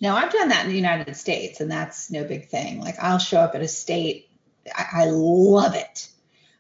Now, 0.00 0.16
I've 0.16 0.32
done 0.32 0.48
that 0.48 0.64
in 0.64 0.70
the 0.70 0.76
United 0.76 1.16
States, 1.16 1.60
and 1.60 1.70
that's 1.70 2.10
no 2.10 2.24
big 2.24 2.48
thing. 2.48 2.80
Like, 2.80 2.96
I'll 2.98 3.18
show 3.18 3.38
up 3.38 3.54
at 3.54 3.62
a 3.62 3.68
state, 3.68 4.28
I, 4.74 5.02
I 5.02 5.04
love 5.06 5.74
it. 5.74 6.08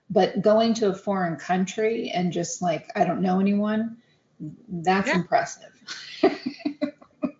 But 0.08 0.40
going 0.40 0.74
to 0.74 0.90
a 0.90 0.94
foreign 0.94 1.36
country 1.36 2.10
and 2.14 2.32
just 2.32 2.62
like, 2.62 2.88
I 2.94 3.04
don't 3.04 3.22
know 3.22 3.40
anyone, 3.40 3.96
that's 4.68 5.08
yeah. 5.08 5.16
impressive. 5.16 5.72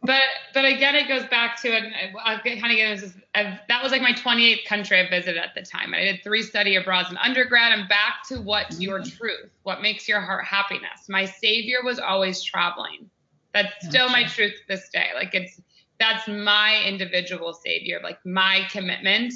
but 0.05 0.21
but 0.53 0.65
again, 0.67 0.95
it 0.95 1.09
goes 1.09 1.25
back 1.25 1.61
to 1.63 1.75
and 1.75 1.95
I'll 2.23 2.39
kind 2.39 2.57
of 2.57 2.61
get 2.61 2.91
into 2.91 3.13
that 3.35 3.83
was 3.83 3.91
like 3.91 4.03
my 4.03 4.13
28th 4.13 4.65
country 4.67 5.01
I 5.01 5.09
visited 5.09 5.43
at 5.43 5.55
the 5.55 5.63
time. 5.63 5.95
I 5.95 6.01
did 6.01 6.21
three 6.23 6.43
study 6.43 6.77
abroads 6.77 7.11
in 7.11 7.17
undergrad. 7.17 7.73
and 7.73 7.89
back 7.89 8.23
to 8.29 8.41
what's 8.41 8.81
your 8.81 9.01
mm-hmm. 9.01 9.17
truth, 9.17 9.51
what 9.63 9.81
makes 9.81 10.07
your 10.07 10.21
heart 10.21 10.45
happiness. 10.45 11.09
My 11.09 11.25
savior 11.25 11.79
was 11.83 11.99
always 11.99 12.43
traveling. 12.43 13.09
That's 13.55 13.73
still 13.87 14.09
my 14.09 14.25
truth 14.25 14.53
to 14.53 14.69
this 14.69 14.89
day. 14.91 15.09
Like 15.15 15.35
it's 15.35 15.61
that's 15.99 16.29
my 16.29 16.83
individual 16.87 17.55
savior, 17.55 18.01
like 18.03 18.19
my 18.27 18.67
commitment 18.71 19.33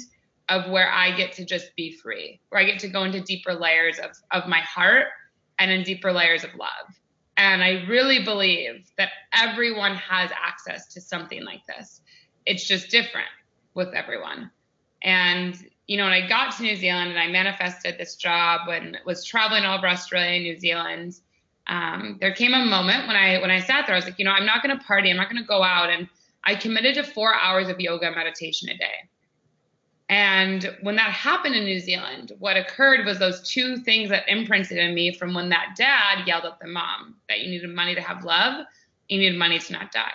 of 0.49 0.69
where 0.69 0.91
I 0.91 1.15
get 1.15 1.31
to 1.33 1.45
just 1.45 1.75
be 1.75 1.91
free, 1.91 2.41
where 2.49 2.61
I 2.61 2.65
get 2.65 2.79
to 2.79 2.89
go 2.89 3.03
into 3.03 3.21
deeper 3.21 3.53
layers 3.53 3.97
of 3.97 4.11
of 4.31 4.47
my 4.47 4.59
heart 4.59 5.07
and 5.57 5.71
in 5.71 5.83
deeper 5.83 6.11
layers 6.11 6.43
of 6.43 6.53
love. 6.55 6.98
And 7.39 7.63
I 7.63 7.85
really 7.87 8.21
believe 8.25 8.91
that 8.97 9.11
everyone 9.33 9.95
has 9.95 10.29
access 10.31 10.93
to 10.93 10.99
something 10.99 11.45
like 11.45 11.65
this. 11.65 12.01
it's 12.45 12.65
just 12.65 12.89
different 12.89 13.29
with 13.75 13.93
everyone. 13.93 14.51
And 15.03 15.55
you 15.87 15.97
know, 15.97 16.03
when 16.03 16.13
I 16.13 16.27
got 16.27 16.55
to 16.57 16.63
New 16.63 16.75
Zealand 16.75 17.11
and 17.11 17.19
I 17.19 17.27
manifested 17.27 17.97
this 17.97 18.15
job 18.15 18.67
and 18.67 18.97
was 19.05 19.23
traveling 19.23 19.63
all 19.63 19.77
over 19.77 19.87
Australia 19.87 20.35
and 20.35 20.43
New 20.43 20.59
Zealand, 20.59 21.15
um, 21.67 22.17
there 22.19 22.33
came 22.33 22.53
a 22.53 22.65
moment 22.65 23.07
when 23.07 23.15
I 23.15 23.39
when 23.39 23.51
I 23.51 23.61
sat 23.61 23.87
there, 23.87 23.95
I 23.95 23.99
was 23.99 24.05
like, 24.05 24.19
you 24.19 24.25
know, 24.25 24.31
I'm 24.31 24.45
not 24.45 24.61
going 24.61 24.77
to 24.77 24.83
party, 24.83 25.09
I'm 25.09 25.17
not 25.17 25.29
going 25.29 25.41
to 25.41 25.47
go 25.47 25.63
out, 25.63 25.89
and 25.89 26.09
I 26.43 26.55
committed 26.55 26.95
to 26.95 27.03
four 27.03 27.33
hours 27.33 27.69
of 27.69 27.79
yoga 27.79 28.11
meditation 28.11 28.69
a 28.69 28.77
day. 28.77 29.09
And 30.09 30.75
when 30.81 30.95
that 30.95 31.11
happened 31.11 31.53
in 31.53 31.65
New 31.65 31.79
Zealand, 31.79 32.31
what 32.39 32.57
occurred 32.57 33.05
was 33.05 33.19
those 33.19 33.47
two 33.47 33.77
things 33.77 34.09
that 34.09 34.27
imprinted 34.27 34.79
in 34.79 34.95
me 34.95 35.13
from 35.13 35.35
when 35.35 35.49
that 35.49 35.75
dad 35.77 36.27
yelled 36.27 36.45
at 36.45 36.59
the 36.59 36.67
mom 36.67 37.15
that 37.29 37.41
you 37.41 37.51
needed 37.51 37.69
money 37.69 37.93
to 37.93 38.01
have 38.01 38.23
love, 38.23 38.65
you 39.07 39.19
needed 39.19 39.37
money 39.37 39.59
to 39.59 39.73
not 39.73 39.91
die. 39.91 40.11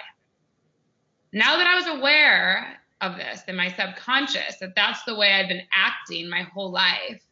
Now 1.32 1.56
that 1.56 1.68
I 1.68 1.76
was 1.76 1.86
aware 1.86 2.80
of 3.00 3.16
this 3.16 3.44
in 3.46 3.54
my 3.54 3.70
subconscious, 3.70 4.56
that 4.56 4.74
that's 4.74 5.04
the 5.04 5.14
way 5.14 5.32
I'd 5.32 5.48
been 5.48 5.62
acting 5.72 6.28
my 6.28 6.42
whole 6.42 6.72
life, 6.72 7.22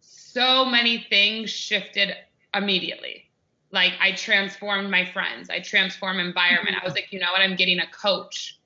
so 0.00 0.64
many 0.64 1.06
things 1.10 1.50
shifted 1.50 2.14
immediately. 2.54 3.28
Like 3.72 3.94
I 4.00 4.12
transformed 4.12 4.88
my 4.88 5.04
friends, 5.04 5.50
I 5.50 5.60
transformed 5.60 6.20
environment. 6.20 6.76
I 6.80 6.84
was 6.84 6.94
like, 6.94 7.12
you 7.12 7.18
know 7.18 7.32
what? 7.32 7.40
I'm 7.40 7.56
getting 7.56 7.80
a 7.80 7.90
coach 7.90 8.60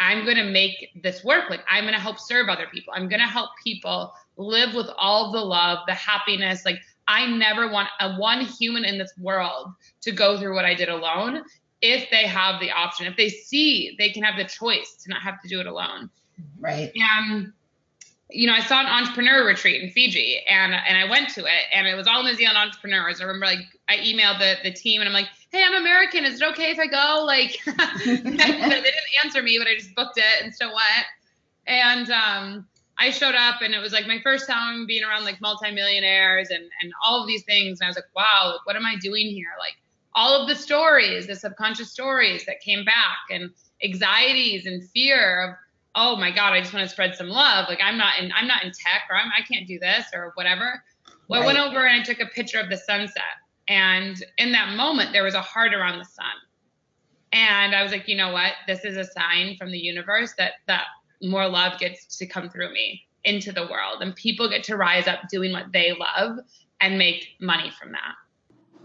I'm 0.00 0.24
going 0.24 0.38
to 0.38 0.50
make 0.50 0.90
this 1.02 1.22
work. 1.22 1.50
Like, 1.50 1.60
I'm 1.70 1.84
going 1.84 1.94
to 1.94 2.00
help 2.00 2.18
serve 2.18 2.48
other 2.48 2.66
people. 2.72 2.92
I'm 2.96 3.08
going 3.08 3.20
to 3.20 3.26
help 3.26 3.50
people 3.62 4.12
live 4.36 4.74
with 4.74 4.88
all 4.96 5.30
the 5.30 5.38
love, 5.38 5.80
the 5.86 5.94
happiness. 5.94 6.64
Like, 6.64 6.80
I 7.06 7.26
never 7.26 7.70
want 7.70 7.88
a 8.00 8.16
one 8.16 8.40
human 8.40 8.84
in 8.84 8.96
this 8.96 9.12
world 9.18 9.74
to 10.00 10.10
go 10.10 10.38
through 10.38 10.54
what 10.54 10.64
I 10.64 10.74
did 10.74 10.88
alone 10.88 11.42
if 11.82 12.08
they 12.10 12.26
have 12.26 12.60
the 12.60 12.70
option. 12.70 13.06
If 13.06 13.16
they 13.16 13.28
see 13.28 13.94
they 13.98 14.10
can 14.10 14.22
have 14.22 14.36
the 14.36 14.44
choice 14.44 14.96
to 15.02 15.10
not 15.10 15.22
have 15.22 15.40
to 15.42 15.48
do 15.48 15.60
it 15.60 15.66
alone. 15.66 16.10
Right. 16.58 16.92
And 16.94 17.52
you 18.32 18.46
know, 18.46 18.54
I 18.54 18.60
saw 18.60 18.80
an 18.80 18.86
entrepreneur 18.86 19.44
retreat 19.44 19.82
in 19.82 19.90
Fiji 19.90 20.40
and 20.48 20.72
and 20.72 20.96
I 20.96 21.10
went 21.10 21.30
to 21.30 21.40
it 21.40 21.64
and 21.74 21.86
it 21.86 21.94
was 21.94 22.06
all 22.06 22.22
New 22.22 22.34
Zealand 22.34 22.56
entrepreneurs. 22.56 23.20
I 23.20 23.24
remember 23.24 23.46
like 23.46 23.66
I 23.88 23.96
emailed 23.96 24.38
the 24.38 24.56
the 24.62 24.72
team 24.72 25.00
and 25.00 25.08
I'm 25.08 25.14
like, 25.14 25.28
hey, 25.50 25.64
I'm 25.64 25.74
American. 25.74 26.24
Is 26.24 26.40
it 26.40 26.48
okay 26.52 26.70
if 26.70 26.78
I 26.78 26.86
go? 26.86 27.24
Like, 27.24 27.58
they 28.04 28.16
didn't 28.16 29.10
answer 29.24 29.42
me, 29.42 29.58
but 29.58 29.66
I 29.66 29.74
just 29.76 29.94
booked 29.94 30.18
it 30.18 30.42
and 30.42 30.54
still 30.54 30.68
went. 30.70 31.06
And 31.66 32.10
um, 32.10 32.66
I 32.98 33.10
showed 33.10 33.34
up, 33.34 33.60
and 33.60 33.74
it 33.74 33.80
was 33.80 33.92
like 33.92 34.06
my 34.06 34.20
first 34.22 34.48
time 34.48 34.86
being 34.86 35.04
around 35.04 35.24
like 35.24 35.40
multimillionaires 35.40 36.50
and 36.50 36.64
and 36.80 36.92
all 37.04 37.20
of 37.20 37.26
these 37.26 37.44
things. 37.44 37.80
And 37.80 37.86
I 37.86 37.90
was 37.90 37.96
like, 37.96 38.04
wow, 38.14 38.52
like, 38.52 38.66
what 38.66 38.76
am 38.76 38.86
I 38.86 38.96
doing 39.00 39.26
here? 39.26 39.50
Like 39.58 39.74
all 40.14 40.40
of 40.40 40.48
the 40.48 40.54
stories, 40.54 41.26
the 41.26 41.36
subconscious 41.36 41.90
stories 41.90 42.46
that 42.46 42.60
came 42.60 42.84
back, 42.84 43.18
and 43.30 43.50
anxieties 43.82 44.66
and 44.66 44.88
fear 44.90 45.42
of 45.42 45.54
oh 45.96 46.14
my 46.16 46.30
god 46.30 46.52
i 46.52 46.60
just 46.60 46.72
want 46.72 46.84
to 46.84 46.88
spread 46.88 47.14
some 47.14 47.28
love 47.28 47.66
like 47.68 47.80
i'm 47.82 47.96
not 47.98 48.18
in 48.20 48.30
i'm 48.32 48.46
not 48.46 48.62
in 48.62 48.70
tech 48.70 49.02
or 49.10 49.16
I'm, 49.16 49.30
i 49.36 49.42
can't 49.42 49.66
do 49.66 49.78
this 49.78 50.06
or 50.14 50.32
whatever 50.34 50.82
well 51.28 51.40
right. 51.40 51.44
i 51.44 51.46
went 51.46 51.58
over 51.58 51.84
and 51.84 52.00
i 52.00 52.04
took 52.04 52.20
a 52.20 52.26
picture 52.26 52.60
of 52.60 52.68
the 52.68 52.76
sunset 52.76 53.39
and 53.70 54.22
in 54.36 54.50
that 54.50 54.74
moment, 54.74 55.12
there 55.12 55.22
was 55.22 55.34
a 55.34 55.40
heart 55.40 55.72
around 55.72 56.00
the 56.00 56.04
sun. 56.04 56.26
And 57.32 57.72
I 57.72 57.84
was 57.84 57.92
like, 57.92 58.08
you 58.08 58.16
know 58.16 58.32
what? 58.32 58.52
This 58.66 58.84
is 58.84 58.96
a 58.96 59.04
sign 59.04 59.56
from 59.56 59.70
the 59.70 59.78
universe 59.78 60.34
that 60.38 60.54
that 60.66 60.86
more 61.22 61.48
love 61.48 61.78
gets 61.78 62.18
to 62.18 62.26
come 62.26 62.50
through 62.50 62.72
me 62.72 63.06
into 63.22 63.52
the 63.52 63.68
world 63.70 64.00
and 64.00 64.16
people 64.16 64.48
get 64.48 64.64
to 64.64 64.76
rise 64.76 65.06
up 65.06 65.20
doing 65.30 65.52
what 65.52 65.70
they 65.72 65.92
love 65.92 66.38
and 66.80 66.98
make 66.98 67.28
money 67.40 67.70
from 67.78 67.92
that. 67.92 68.14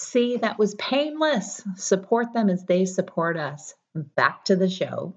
See, 0.00 0.36
that 0.36 0.60
was 0.60 0.76
painless. 0.76 1.60
Support 1.74 2.32
them 2.32 2.48
as 2.48 2.64
they 2.64 2.84
support 2.84 3.36
us. 3.36 3.74
Back 3.96 4.44
to 4.44 4.54
the 4.54 4.70
show. 4.70 5.12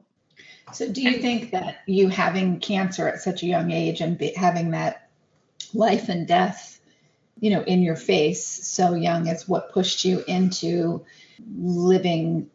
So, 0.74 0.92
do 0.92 1.04
you 1.04 1.20
think 1.20 1.52
that 1.52 1.82
you 1.86 2.08
having 2.08 2.60
cancer 2.60 3.08
at 3.08 3.22
such 3.22 3.44
a 3.44 3.46
young 3.46 3.70
age 3.70 4.02
and 4.02 4.18
be, 4.18 4.34
having 4.34 4.72
that 4.72 5.08
life 5.76 6.10
and 6.10 6.28
death, 6.28 6.82
you 7.40 7.52
know, 7.52 7.62
in 7.62 7.84
your 7.84 7.96
face 7.96 8.44
so 8.44 8.96
young 8.96 9.28
is 9.28 9.48
what 9.48 9.72
pushed 9.72 10.04
you 10.04 10.24
into 10.28 11.06
living 11.56 12.50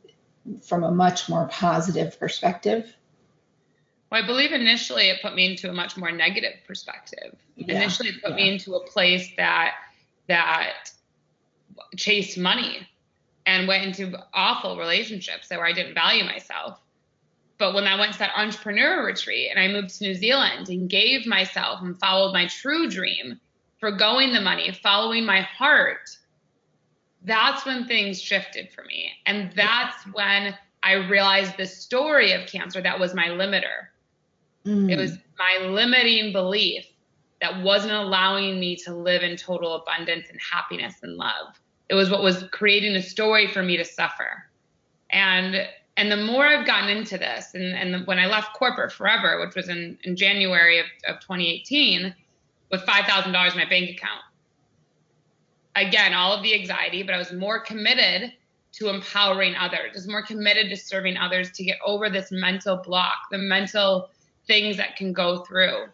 from 0.62 0.82
a 0.82 0.90
much 0.90 1.28
more 1.28 1.46
positive 1.46 2.18
perspective? 2.18 2.92
Well, 4.10 4.24
I 4.24 4.26
believe 4.26 4.50
initially 4.50 5.10
it 5.10 5.22
put 5.22 5.36
me 5.36 5.46
into 5.46 5.70
a 5.70 5.72
much 5.72 5.96
more 5.96 6.10
negative 6.10 6.54
perspective. 6.66 7.36
Yeah, 7.54 7.76
initially, 7.76 8.08
it 8.08 8.20
put 8.20 8.30
yeah. 8.30 8.36
me 8.36 8.52
into 8.52 8.74
a 8.74 8.84
place 8.84 9.30
that 9.36 9.74
that 10.26 10.90
chased 11.96 12.38
money 12.38 12.86
and 13.46 13.68
went 13.68 13.84
into 13.84 14.18
awful 14.34 14.76
relationships 14.76 15.48
where 15.50 15.64
I 15.64 15.72
didn't 15.72 15.94
value 15.94 16.24
myself. 16.24 16.80
But 17.58 17.74
when 17.74 17.86
I 17.86 17.98
went 17.98 18.12
to 18.14 18.18
that 18.18 18.36
entrepreneur 18.36 19.04
retreat 19.04 19.48
and 19.50 19.58
I 19.58 19.68
moved 19.68 19.96
to 19.98 20.04
New 20.04 20.14
Zealand 20.14 20.68
and 20.68 20.90
gave 20.90 21.26
myself 21.26 21.80
and 21.80 21.98
followed 21.98 22.32
my 22.32 22.46
true 22.48 22.90
dream, 22.90 23.40
for 23.78 23.90
going 23.90 24.32
the 24.32 24.40
money, 24.40 24.72
following 24.82 25.24
my 25.24 25.42
heart, 25.42 26.08
that's 27.24 27.66
when 27.66 27.86
things 27.86 28.20
shifted 28.20 28.70
for 28.72 28.84
me. 28.84 29.12
And 29.26 29.52
that's 29.52 30.02
when 30.12 30.54
I 30.82 30.94
realized 30.94 31.56
the 31.56 31.66
story 31.66 32.32
of 32.32 32.48
cancer 32.48 32.80
that 32.80 32.98
was 32.98 33.14
my 33.14 33.28
limiter. 33.28 33.88
Mm. 34.64 34.90
It 34.90 34.96
was 34.96 35.18
my 35.38 35.66
limiting 35.66 36.32
belief 36.32 36.86
that 37.40 37.62
wasn't 37.62 37.92
allowing 37.92 38.58
me 38.58 38.76
to 38.76 38.94
live 38.94 39.22
in 39.22 39.36
total 39.36 39.74
abundance 39.74 40.28
and 40.30 40.40
happiness 40.40 40.94
and 41.02 41.16
love 41.16 41.60
it 41.88 41.94
was 41.94 42.10
what 42.10 42.22
was 42.22 42.44
creating 42.50 42.94
a 42.96 43.02
story 43.02 43.46
for 43.46 43.62
me 43.62 43.76
to 43.76 43.84
suffer 43.84 44.44
and 45.10 45.66
and 45.96 46.10
the 46.10 46.16
more 46.16 46.46
i've 46.46 46.66
gotten 46.66 46.88
into 46.88 47.18
this 47.18 47.54
and 47.54 47.74
and 47.74 47.94
the, 47.94 47.98
when 48.00 48.18
i 48.18 48.26
left 48.26 48.54
corporate 48.54 48.92
forever 48.92 49.40
which 49.44 49.54
was 49.54 49.68
in 49.68 49.98
in 50.04 50.16
january 50.16 50.78
of, 50.78 50.86
of 51.08 51.20
2018 51.20 52.14
with 52.70 52.80
$5000 52.80 53.26
in 53.26 53.32
my 53.32 53.68
bank 53.68 53.90
account 53.90 54.22
again 55.74 56.14
all 56.14 56.32
of 56.32 56.42
the 56.42 56.54
anxiety 56.54 57.02
but 57.02 57.14
i 57.14 57.18
was 57.18 57.32
more 57.32 57.60
committed 57.60 58.32
to 58.72 58.90
empowering 58.90 59.54
others 59.56 59.90
I 59.92 59.94
was 59.94 60.08
more 60.08 60.22
committed 60.22 60.68
to 60.68 60.76
serving 60.76 61.16
others 61.16 61.50
to 61.52 61.64
get 61.64 61.78
over 61.84 62.10
this 62.10 62.30
mental 62.30 62.76
block 62.76 63.14
the 63.30 63.38
mental 63.38 64.10
things 64.46 64.76
that 64.76 64.96
can 64.96 65.12
go 65.12 65.38
through 65.44 65.86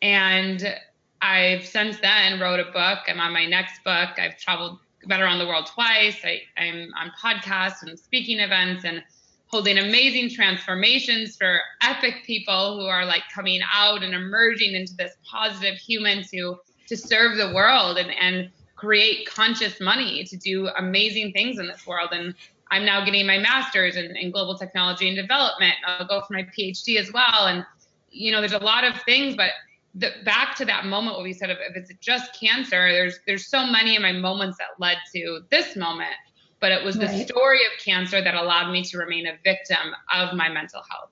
and 0.00 0.74
I've 1.20 1.66
since 1.66 1.98
then 1.98 2.40
wrote 2.40 2.60
a 2.60 2.70
book. 2.70 3.00
I'm 3.08 3.20
on 3.20 3.32
my 3.32 3.46
next 3.46 3.82
book. 3.82 4.10
I've 4.18 4.38
traveled 4.38 4.78
been 5.06 5.20
around 5.20 5.38
the 5.38 5.46
world 5.46 5.66
twice. 5.66 6.16
I, 6.24 6.40
I'm 6.56 6.90
on 6.98 7.12
podcasts 7.22 7.82
and 7.82 7.98
speaking 7.98 8.40
events 8.40 8.84
and 8.84 9.02
holding 9.46 9.78
amazing 9.78 10.30
transformations 10.30 11.36
for 11.36 11.60
epic 11.82 12.22
people 12.24 12.78
who 12.78 12.86
are 12.86 13.04
like 13.04 13.22
coming 13.34 13.60
out 13.72 14.02
and 14.02 14.14
emerging 14.14 14.74
into 14.74 14.94
this 14.96 15.12
positive 15.30 15.76
human 15.76 16.22
to 16.24 16.58
to 16.86 16.96
serve 16.96 17.36
the 17.36 17.52
world 17.54 17.98
and 17.98 18.10
and 18.10 18.50
create 18.76 19.26
conscious 19.26 19.80
money 19.80 20.22
to 20.24 20.36
do 20.36 20.68
amazing 20.78 21.32
things 21.32 21.58
in 21.58 21.66
this 21.66 21.86
world. 21.86 22.10
And 22.12 22.34
i'm 22.70 22.84
now 22.84 23.04
getting 23.04 23.26
my 23.26 23.38
master's 23.38 23.96
in, 23.96 24.14
in 24.16 24.30
global 24.30 24.56
technology 24.56 25.08
and 25.08 25.16
development. 25.16 25.74
I'll 25.86 26.06
go 26.06 26.20
for 26.20 26.34
my 26.34 26.42
phd 26.42 26.96
as 26.98 27.12
well. 27.12 27.46
And 27.46 27.64
you 28.10 28.32
know 28.32 28.40
there's 28.40 28.52
a 28.52 28.58
lot 28.58 28.84
of 28.84 29.00
things 29.02 29.36
but 29.36 29.50
the, 29.98 30.12
back 30.24 30.56
to 30.56 30.64
that 30.64 30.86
moment 30.86 31.16
what 31.16 31.24
we 31.24 31.32
said 31.32 31.50
if, 31.50 31.58
if 31.60 31.76
it's 31.76 31.92
just 32.00 32.38
cancer 32.38 32.92
there's 32.92 33.18
there's 33.26 33.46
so 33.46 33.66
many 33.66 33.96
of 33.96 34.02
my 34.02 34.12
moments 34.12 34.58
that 34.58 34.68
led 34.78 34.96
to 35.14 35.40
this 35.50 35.76
moment 35.76 36.14
but 36.60 36.72
it 36.72 36.84
was 36.84 36.96
right. 36.96 37.08
the 37.08 37.24
story 37.24 37.60
of 37.66 37.84
cancer 37.84 38.20
that 38.20 38.34
allowed 38.34 38.72
me 38.72 38.82
to 38.84 38.98
remain 38.98 39.26
a 39.26 39.34
victim 39.44 39.94
of 40.12 40.34
my 40.34 40.48
mental 40.48 40.82
health. 40.90 41.10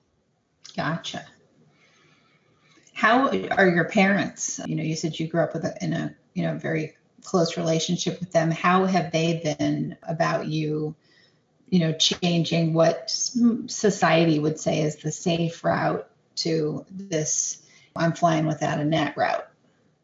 Gotcha. 0.75 1.25
How 2.93 3.29
are 3.29 3.69
your 3.69 3.85
parents? 3.85 4.59
You 4.65 4.75
know 4.75 4.83
you 4.83 4.95
said 4.95 5.17
you 5.17 5.27
grew 5.27 5.41
up 5.41 5.53
with 5.53 5.63
a, 5.63 5.77
in 5.81 5.93
a 5.93 6.15
you 6.33 6.43
know 6.43 6.57
very 6.57 6.95
close 7.23 7.55
relationship 7.55 8.19
with 8.19 8.31
them. 8.31 8.51
How 8.51 8.85
have 8.85 9.11
they 9.11 9.57
been 9.59 9.97
about 10.03 10.47
you 10.47 10.95
you 11.69 11.79
know, 11.79 11.93
changing 11.93 12.73
what 12.73 13.09
society 13.09 14.39
would 14.39 14.59
say 14.59 14.81
is 14.81 14.97
the 14.97 15.11
safe 15.11 15.63
route 15.63 16.09
to 16.35 16.85
this 16.89 17.61
I'm 17.97 18.13
flying 18.13 18.45
without 18.45 18.79
a 18.79 18.85
net 18.85 19.15
route. 19.17 19.47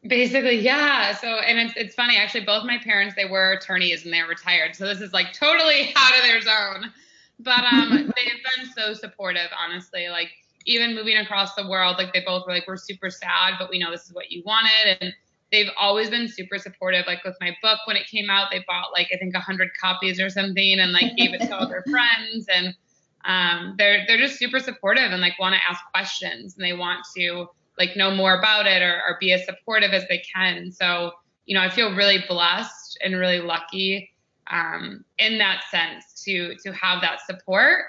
Basically, 0.05 0.59
yeah. 0.59 1.15
So, 1.15 1.27
and 1.27 1.59
it's, 1.59 1.73
it's 1.77 1.95
funny, 1.95 2.17
actually, 2.17 2.43
both 2.43 2.65
my 2.65 2.77
parents, 2.77 3.15
they 3.15 3.25
were 3.25 3.53
attorneys 3.53 4.03
and 4.03 4.13
they're 4.13 4.27
retired. 4.27 4.75
So 4.75 4.85
this 4.85 4.99
is 4.99 5.13
like 5.13 5.31
totally 5.31 5.93
out 5.95 6.17
of 6.17 6.23
their 6.23 6.41
zone. 6.41 6.91
But 7.39 7.63
um, 7.71 7.89
they've 8.15 8.41
been 8.57 8.69
so 8.75 8.93
supportive, 8.93 9.49
honestly. 9.57 10.09
Like, 10.09 10.31
even 10.65 10.95
moving 10.95 11.17
across 11.17 11.55
the 11.55 11.67
world, 11.67 11.97
like, 11.97 12.13
they 12.13 12.21
both 12.25 12.45
were 12.45 12.53
like, 12.53 12.67
we're 12.67 12.77
super 12.77 13.09
sad, 13.09 13.53
but 13.59 13.69
we 13.69 13.79
know 13.79 13.91
this 13.91 14.05
is 14.05 14.13
what 14.13 14.29
you 14.31 14.43
wanted. 14.45 14.97
And 14.99 15.13
they've 15.51 15.69
always 15.79 16.09
been 16.09 16.27
super 16.27 16.57
supportive. 16.57 17.05
Like, 17.07 17.23
with 17.23 17.35
my 17.39 17.55
book, 17.61 17.79
when 17.85 17.95
it 17.95 18.07
came 18.07 18.29
out, 18.29 18.49
they 18.51 18.63
bought 18.67 18.91
like, 18.91 19.07
I 19.13 19.17
think, 19.17 19.33
100 19.33 19.69
copies 19.81 20.19
or 20.19 20.29
something 20.29 20.79
and 20.79 20.91
like 20.91 21.15
gave 21.15 21.33
it 21.33 21.41
to 21.41 21.57
all 21.57 21.67
their 21.67 21.83
friends. 21.89 22.47
And 22.53 22.75
um, 23.23 23.75
they're, 23.77 24.03
they're 24.05 24.17
just 24.17 24.37
super 24.37 24.59
supportive 24.59 25.11
and 25.11 25.21
like 25.21 25.39
want 25.39 25.55
to 25.55 25.61
ask 25.69 25.81
questions 25.91 26.55
and 26.57 26.65
they 26.65 26.73
want 26.73 27.05
to, 27.15 27.47
like 27.77 27.95
know 27.95 28.13
more 28.13 28.37
about 28.37 28.67
it 28.67 28.81
or, 28.81 29.01
or 29.07 29.17
be 29.19 29.33
as 29.33 29.45
supportive 29.45 29.91
as 29.91 30.07
they 30.07 30.21
can. 30.33 30.71
So, 30.71 31.11
you 31.45 31.55
know, 31.55 31.61
I 31.61 31.69
feel 31.69 31.95
really 31.95 32.23
blessed 32.27 32.97
and 33.03 33.15
really 33.17 33.39
lucky 33.39 34.11
um, 34.51 35.03
in 35.17 35.37
that 35.39 35.63
sense 35.71 36.23
to 36.23 36.55
to 36.63 36.71
have 36.73 37.01
that 37.01 37.19
support 37.25 37.85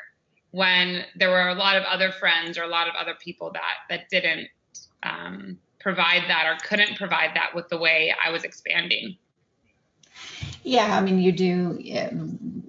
when 0.51 1.05
there 1.17 1.31
were 1.31 1.49
a 1.49 1.55
lot 1.55 1.77
of 1.77 1.83
other 1.85 2.13
friends 2.13 2.57
or 2.57 2.63
a 2.63 2.69
lot 2.69 2.89
of 2.89 2.95
other 2.95 3.15
people 3.23 3.51
that 3.53 3.75
that 3.91 4.09
didn't 4.11 4.49
um, 5.03 5.59
provide 5.81 6.23
that 6.29 6.47
or 6.47 6.57
couldn't 6.67 6.97
provide 6.97 7.31
that 7.35 7.55
with 7.55 7.69
the 7.69 7.77
way 7.77 8.15
I 8.25 8.31
was 8.31 8.45
expanding. 8.45 9.17
Yeah, 10.63 10.97
I 10.97 11.01
mean, 11.03 11.19
you 11.19 11.33
do. 11.33 11.79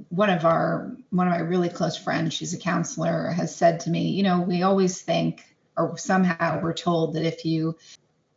One 0.10 0.30
of 0.30 0.46
our 0.46 0.92
one 1.12 1.28
of 1.28 1.32
my 1.32 1.40
really 1.40 1.70
close 1.70 1.96
friends, 1.96 2.34
she's 2.34 2.54
a 2.54 2.58
counselor, 2.58 3.30
has 3.30 3.56
said 3.56 3.80
to 3.82 3.90
me, 3.90 4.10
you 4.10 4.24
know, 4.24 4.42
we 4.42 4.64
always 4.64 5.02
think 5.02 5.44
or 5.78 5.98
somehow 5.98 6.60
we're 6.62 6.74
told 6.74 7.14
that 7.14 7.26
if 7.26 7.46
you 7.46 7.78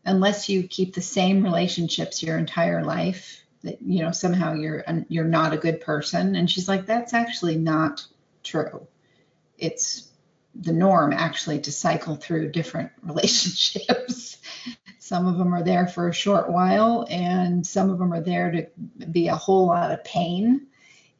unless 0.04 0.48
you 0.48 0.62
keep 0.62 0.94
the 0.94 1.02
same 1.02 1.42
relationships 1.42 2.22
your 2.22 2.38
entire 2.38 2.82
life 2.84 3.44
that 3.62 3.82
you 3.82 4.02
know 4.02 4.12
somehow 4.12 4.54
you're 4.54 4.84
you're 5.08 5.24
not 5.24 5.52
a 5.52 5.58
good 5.58 5.80
person. 5.80 6.36
And 6.36 6.50
she's 6.50 6.68
like 6.68 6.86
that's 6.86 7.14
actually 7.14 7.56
not 7.56 8.06
true. 8.42 8.86
It's 9.56 10.08
the 10.54 10.72
norm 10.72 11.12
actually 11.12 11.60
to 11.60 11.72
cycle 11.72 12.16
through 12.16 12.52
different 12.52 12.90
relationships. 13.02 14.38
Some 14.98 15.26
of 15.26 15.38
them 15.38 15.54
are 15.54 15.62
there 15.62 15.86
for 15.86 16.08
a 16.08 16.14
short 16.14 16.50
while 16.50 17.06
and 17.10 17.66
some 17.66 17.90
of 17.90 17.98
them 17.98 18.12
are 18.12 18.20
there 18.20 18.50
to 18.50 19.06
be 19.06 19.28
a 19.28 19.36
whole 19.36 19.66
lot 19.66 19.90
of 19.90 20.04
pain 20.04 20.67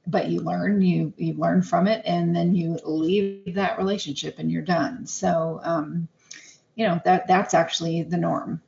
but 0.09 0.29
you 0.29 0.41
learn 0.41 0.81
you 0.81 1.12
you 1.17 1.35
learn 1.35 1.62
from 1.62 1.87
it 1.87 2.03
and 2.05 2.35
then 2.35 2.55
you 2.55 2.79
leave 2.85 3.55
that 3.55 3.79
relationship 3.79 4.38
and 4.38 4.50
you're 4.50 4.62
done. 4.62 5.07
So 5.07 5.61
um, 5.62 6.09
you 6.75 6.87
know 6.87 7.00
that 7.05 7.29
that's 7.29 7.55
actually 7.55 8.03
the 8.03 8.17
norm. 8.17 8.61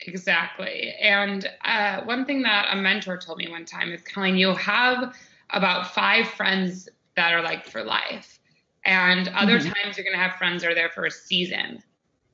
Exactly. 0.00 0.94
And 1.00 1.48
uh, 1.64 2.02
one 2.02 2.24
thing 2.24 2.42
that 2.42 2.68
a 2.72 2.76
mentor 2.76 3.16
told 3.18 3.38
me 3.38 3.48
one 3.48 3.64
time 3.64 3.92
is 3.92 4.02
colleen 4.02 4.36
you 4.36 4.54
have 4.54 5.14
about 5.50 5.94
five 5.94 6.26
friends 6.28 6.88
that 7.14 7.32
are 7.32 7.42
like 7.42 7.66
for 7.66 7.84
life 7.84 8.40
and 8.84 9.28
other 9.28 9.58
mm-hmm. 9.58 9.70
times 9.70 9.96
you're 9.96 10.04
going 10.04 10.16
to 10.16 10.22
have 10.22 10.34
friends 10.36 10.62
that 10.62 10.72
are 10.72 10.74
there 10.74 10.88
for 10.88 11.04
a 11.04 11.10
season. 11.10 11.82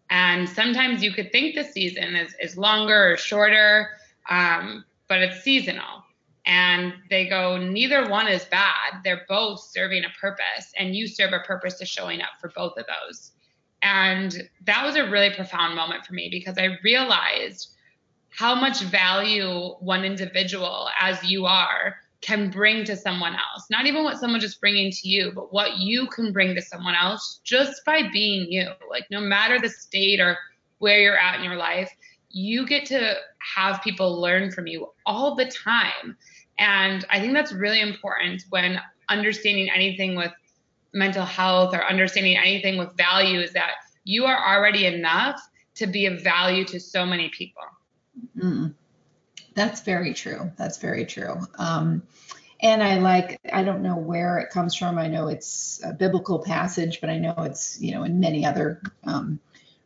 And 0.08 0.48
sometimes 0.48 1.02
you 1.02 1.12
could 1.12 1.30
think 1.30 1.54
the 1.54 1.64
season 1.64 2.16
is, 2.16 2.34
is 2.40 2.56
longer 2.56 3.12
or 3.12 3.16
shorter 3.18 3.90
um, 4.30 4.84
but 5.08 5.20
it's 5.20 5.42
seasonal 5.42 6.04
and 6.48 6.94
they 7.10 7.28
go 7.28 7.58
neither 7.58 8.08
one 8.08 8.26
is 8.26 8.44
bad. 8.46 9.02
They're 9.04 9.26
both 9.28 9.60
serving 9.60 10.04
a 10.04 10.20
purpose 10.20 10.72
and 10.76 10.96
you 10.96 11.06
serve 11.06 11.32
a 11.34 11.40
purpose 11.40 11.78
to 11.78 11.86
showing 11.86 12.22
up 12.22 12.30
for 12.40 12.50
both 12.56 12.76
of 12.78 12.86
those. 12.86 13.32
And 13.82 14.48
that 14.64 14.84
was 14.84 14.96
a 14.96 15.08
really 15.08 15.30
profound 15.30 15.76
moment 15.76 16.04
for 16.04 16.14
me 16.14 16.28
because 16.32 16.58
i 16.58 16.76
realized 16.82 17.76
how 18.30 18.54
much 18.54 18.80
value 18.80 19.74
one 19.78 20.04
individual 20.04 20.88
as 21.00 21.22
you 21.22 21.46
are 21.46 21.96
can 22.20 22.50
bring 22.50 22.84
to 22.84 22.96
someone 22.96 23.34
else. 23.34 23.66
Not 23.70 23.86
even 23.86 24.02
what 24.02 24.18
someone 24.18 24.40
just 24.40 24.60
bringing 24.60 24.90
to 24.90 25.08
you 25.08 25.32
but 25.32 25.52
what 25.52 25.76
you 25.76 26.06
can 26.08 26.32
bring 26.32 26.54
to 26.54 26.62
someone 26.62 26.94
else 26.94 27.40
just 27.44 27.84
by 27.84 28.08
being 28.10 28.50
you. 28.50 28.68
Like 28.90 29.06
no 29.10 29.20
matter 29.20 29.60
the 29.60 29.68
state 29.68 30.18
or 30.18 30.38
where 30.78 30.98
you're 30.98 31.18
at 31.18 31.38
in 31.38 31.44
your 31.44 31.56
life 31.56 31.92
you 32.30 32.66
get 32.66 32.86
to 32.86 33.14
have 33.56 33.82
people 33.82 34.20
learn 34.20 34.50
from 34.50 34.66
you 34.66 34.88
all 35.06 35.34
the 35.34 35.46
time 35.46 36.16
and 36.58 37.04
I 37.10 37.20
think 37.20 37.34
that's 37.34 37.52
really 37.52 37.80
important 37.80 38.44
when 38.50 38.80
understanding 39.08 39.70
anything 39.70 40.16
with 40.16 40.32
mental 40.92 41.24
health 41.24 41.74
or 41.74 41.84
understanding 41.84 42.36
anything 42.36 42.78
with 42.78 42.96
value 42.96 43.40
is 43.40 43.52
that 43.52 43.72
you 44.04 44.24
are 44.24 44.56
already 44.56 44.86
enough 44.86 45.40
to 45.76 45.86
be 45.86 46.06
of 46.06 46.22
value 46.22 46.64
to 46.64 46.80
so 46.80 47.06
many 47.06 47.28
people. 47.28 47.62
Mm. 48.36 48.74
That's 49.54 49.82
very 49.82 50.14
true. 50.14 50.50
That's 50.56 50.78
very 50.78 51.04
true. 51.04 51.36
Um, 51.58 52.02
and 52.60 52.82
I 52.82 52.98
like, 52.98 53.38
I 53.52 53.62
don't 53.62 53.82
know 53.82 53.96
where 53.96 54.38
it 54.38 54.50
comes 54.50 54.74
from. 54.74 54.98
I 54.98 55.08
know 55.08 55.28
it's 55.28 55.80
a 55.84 55.92
biblical 55.92 56.40
passage, 56.40 57.00
but 57.00 57.10
I 57.10 57.18
know 57.18 57.34
it's, 57.38 57.80
you 57.80 57.92
know, 57.92 58.02
in 58.02 58.18
many 58.18 58.44
other 58.44 58.82
um, 59.04 59.38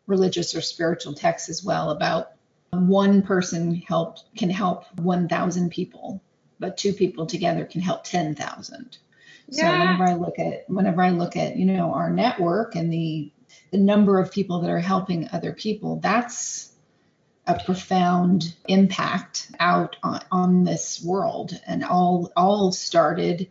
religious 0.07 0.55
or 0.55 0.63
spiritual 0.63 1.15
texts 1.15 1.49
as 1.49 1.63
well 1.63 1.91
about 1.91 2.33
one 2.71 3.23
person 3.23 3.83
help 3.87 4.19
can 4.37 4.49
help 4.49 4.85
1,000 4.99 5.71
people 5.71 6.23
but 6.63 6.79
two 6.79 6.95
people 6.95 7.27
together 7.27 7.67
can 7.67 7.83
help 7.83 8.05
10,000. 8.05 8.97
So 9.51 9.65
whenever 9.65 10.05
I 10.05 10.15
look 10.15 10.39
at 10.39 10.71
whenever 10.71 11.03
I 11.03 11.11
look 11.11 11.37
at, 11.37 11.57
you 11.57 11.67
know, 11.67 11.93
our 11.93 12.09
network 12.09 12.75
and 12.77 12.91
the 12.91 13.31
the 13.71 13.79
number 13.79 14.19
of 14.19 14.33
people 14.33 14.61
that 14.61 14.71
are 14.71 14.79
helping 14.79 15.29
other 15.31 15.53
people, 15.53 15.97
that's 15.97 16.73
a 17.47 17.59
profound 17.63 18.55
impact 18.69 19.51
out 19.59 19.97
on, 20.03 20.21
on 20.31 20.65
this 20.65 21.03
world. 21.05 21.61
And 21.67 21.85
all 21.85 22.33
all 22.37 22.73
started 22.73 23.51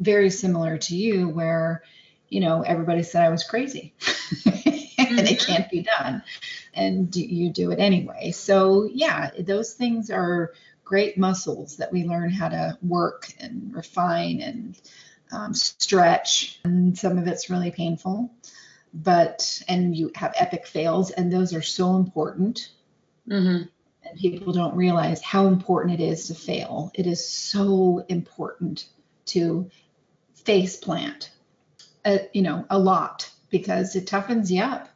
very 0.00 0.28
similar 0.28 0.76
to 0.76 0.96
you 0.96 1.28
where 1.28 1.84
you 2.28 2.40
know 2.40 2.62
everybody 2.62 3.04
said 3.04 3.22
i 3.22 3.30
was 3.30 3.44
crazy. 3.44 3.94
And 4.98 5.28
it 5.28 5.40
can't 5.40 5.68
be 5.68 5.82
done. 5.82 6.22
And 6.72 7.14
you 7.14 7.50
do 7.50 7.70
it 7.70 7.78
anyway. 7.78 8.30
So 8.30 8.88
yeah 8.92 9.30
those 9.38 9.74
things 9.74 10.10
are 10.10 10.52
great 10.92 11.16
muscles 11.16 11.78
that 11.78 11.90
we 11.90 12.04
learn 12.04 12.28
how 12.28 12.50
to 12.50 12.76
work 12.82 13.26
and 13.40 13.74
refine 13.74 14.42
and 14.42 14.78
um, 15.32 15.54
stretch. 15.54 16.60
And 16.64 16.98
some 16.98 17.16
of 17.16 17.26
it's 17.26 17.48
really 17.48 17.70
painful, 17.70 18.30
but, 18.92 19.62
and 19.68 19.96
you 19.96 20.12
have 20.14 20.34
epic 20.36 20.66
fails, 20.66 21.10
and 21.10 21.32
those 21.32 21.54
are 21.54 21.62
so 21.62 21.96
important. 21.96 22.68
Mm-hmm. 23.26 23.68
And 24.04 24.18
people 24.18 24.52
don't 24.52 24.76
realize 24.76 25.22
how 25.22 25.46
important 25.46 25.98
it 25.98 26.04
is 26.04 26.26
to 26.26 26.34
fail. 26.34 26.92
It 26.94 27.06
is 27.06 27.26
so 27.26 28.04
important 28.10 28.84
to 29.28 29.70
face 30.44 30.76
plant, 30.76 31.30
uh, 32.04 32.18
you 32.34 32.42
know, 32.42 32.66
a 32.68 32.78
lot 32.78 33.30
because 33.48 33.96
it 33.96 34.04
toughens 34.04 34.50
you 34.50 34.60
up. 34.60 34.90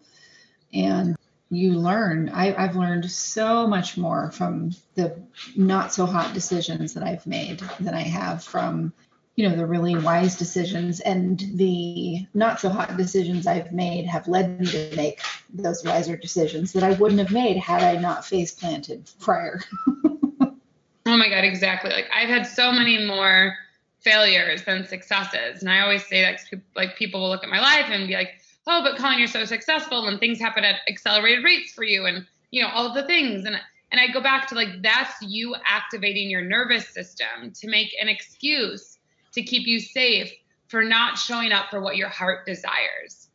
And 0.75 1.15
you 1.51 1.75
learn. 1.75 2.29
I, 2.31 2.51
have 2.61 2.77
learned 2.77 3.11
so 3.11 3.67
much 3.67 3.97
more 3.97 4.31
from 4.33 4.73
the 4.95 5.21
not 5.55 5.93
so 5.93 6.07
hot 6.07 6.35
decisions 6.35 6.95
that 6.95 7.03
I've 7.03 7.27
made 7.27 7.61
than 7.79 7.95
I 7.95 8.03
have 8.03 8.43
from, 8.43 8.93
you 9.37 9.49
know, 9.49 9.55
the 9.55 9.67
really 9.67 9.97
wise 9.97 10.37
decisions. 10.37 11.01
And 11.01 11.39
the 11.55 12.27
not 12.35 12.61
so 12.61 12.69
hot 12.69 12.97
decisions 12.97 13.47
I've 13.47 13.73
made 13.73 14.07
have 14.07 14.27
led 14.27 14.61
me 14.61 14.67
to 14.67 14.97
make 14.97 15.21
those 15.53 15.85
wiser 15.85 16.17
decisions 16.17 16.73
that 16.73 16.83
I 16.83 16.93
wouldn't 16.93 17.21
have 17.21 17.33
made 17.33 17.57
had 17.57 17.83
I 17.83 18.01
not 18.01 18.25
face 18.25 18.53
planted 18.53 19.09
prior. 19.21 19.61
oh 19.87 20.57
my 21.05 21.29
God, 21.29 21.45
exactly. 21.45 21.91
Like 21.91 22.09
I've 22.13 22.29
had 22.29 22.47
so 22.47 22.73
many 22.73 23.07
more 23.07 23.57
failures 24.01 24.63
than 24.65 24.87
successes. 24.87 25.63
And 25.63 25.71
I 25.71 25.81
always 25.81 26.05
say 26.07 26.23
that 26.23 26.41
like 26.75 26.97
people 26.97 27.21
will 27.21 27.29
look 27.29 27.45
at 27.45 27.51
my 27.51 27.61
life 27.61 27.87
and 27.89 28.09
be 28.09 28.15
like, 28.15 28.41
oh, 28.66 28.83
but 28.83 28.96
Colleen, 28.96 29.18
you're 29.18 29.29
so 29.29 29.44
successful 29.44 30.09
and 30.09 30.18
things 30.18 30.40
happen 30.40 30.64
at 30.64 30.81
accelerated 30.88 31.44
rates 31.44 31.72
for 31.72 31.85
you 31.85 32.07
and, 32.07 32.26
you 32.50 32.62
know, 32.62 32.68
all 32.68 32.87
of 32.87 32.94
the 32.94 33.05
things. 33.05 33.44
And, 33.44 33.61
and 33.92 34.00
I 34.00 34.09
go 34.12 34.20
back 34.20 34.48
to 34.48 34.55
like, 34.55 34.83
that's 34.83 35.14
you 35.22 35.55
activating 35.66 36.29
your 36.29 36.42
nervous 36.42 36.88
system 36.88 37.52
to 37.55 37.68
make 37.68 37.94
an 38.00 38.09
excuse 38.09 38.98
to 39.33 39.42
keep 39.42 39.66
you 39.66 39.79
safe 39.79 40.33
for 40.68 40.83
not 40.83 41.16
showing 41.16 41.52
up 41.52 41.70
for 41.70 41.81
what 41.81 41.96
your 41.96 42.09
heart 42.09 42.46
desires. 42.46 43.29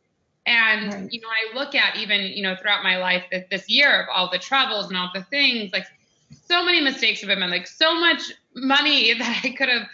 And, 0.44 0.92
right. 0.92 1.12
you 1.12 1.20
know, 1.20 1.28
I 1.28 1.56
look 1.56 1.74
at 1.74 1.96
even, 1.96 2.22
you 2.22 2.42
know, 2.42 2.56
throughout 2.60 2.82
my 2.82 2.98
life 2.98 3.24
that 3.30 3.48
this 3.48 3.68
year 3.70 4.02
of 4.02 4.08
all 4.12 4.28
the 4.30 4.38
troubles 4.38 4.88
and 4.88 4.96
all 4.96 5.10
the 5.14 5.22
things, 5.22 5.72
like 5.72 5.86
so 6.46 6.64
many 6.64 6.80
mistakes 6.80 7.20
have 7.20 7.28
been 7.28 7.38
made, 7.40 7.50
like 7.50 7.66
so 7.66 7.94
much 7.94 8.32
money 8.54 9.14
that 9.18 9.40
I 9.44 9.50
could 9.50 9.68
have 9.68 9.86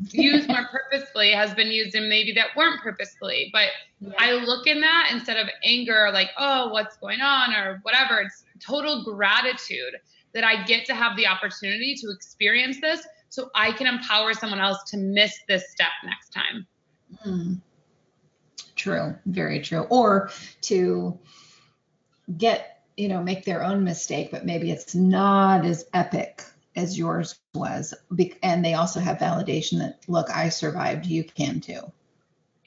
used 0.00 0.48
more 0.48 0.66
purposefully 0.70 1.32
has 1.32 1.54
been 1.54 1.68
used 1.68 1.94
in 1.94 2.08
maybe 2.08 2.32
that 2.32 2.48
weren't 2.56 2.80
purposefully. 2.82 3.50
But 3.52 3.68
yeah. 4.00 4.12
I 4.18 4.32
look 4.32 4.66
in 4.66 4.80
that 4.80 5.10
instead 5.12 5.36
of 5.36 5.48
anger, 5.64 6.10
like, 6.12 6.30
oh, 6.38 6.68
what's 6.68 6.96
going 6.96 7.20
on 7.20 7.54
or 7.54 7.80
whatever. 7.82 8.20
It's 8.20 8.44
total 8.60 9.04
gratitude 9.04 9.96
that 10.34 10.44
I 10.44 10.64
get 10.64 10.84
to 10.86 10.94
have 10.94 11.16
the 11.16 11.26
opportunity 11.26 11.94
to 11.96 12.10
experience 12.10 12.80
this 12.80 13.06
so 13.30 13.50
I 13.54 13.72
can 13.72 13.86
empower 13.86 14.34
someone 14.34 14.60
else 14.60 14.82
to 14.90 14.98
miss 14.98 15.38
this 15.48 15.70
step 15.70 15.90
next 16.04 16.30
time. 16.30 16.66
Mm. 17.26 17.60
True, 18.74 19.16
very 19.24 19.60
true. 19.60 19.86
Or 19.88 20.30
to 20.62 21.18
get, 22.36 22.82
you 22.96 23.08
know, 23.08 23.22
make 23.22 23.44
their 23.44 23.62
own 23.62 23.82
mistake, 23.82 24.30
but 24.30 24.44
maybe 24.44 24.70
it's 24.70 24.94
not 24.94 25.64
as 25.64 25.86
epic 25.94 26.44
as 26.76 26.98
yours 26.98 27.38
was. 27.54 27.94
And 28.42 28.64
they 28.64 28.74
also 28.74 29.00
have 29.00 29.18
validation 29.18 29.78
that, 29.78 30.00
look, 30.08 30.30
I 30.30 30.48
survived, 30.48 31.06
you 31.06 31.24
can 31.24 31.60
too. 31.60 31.80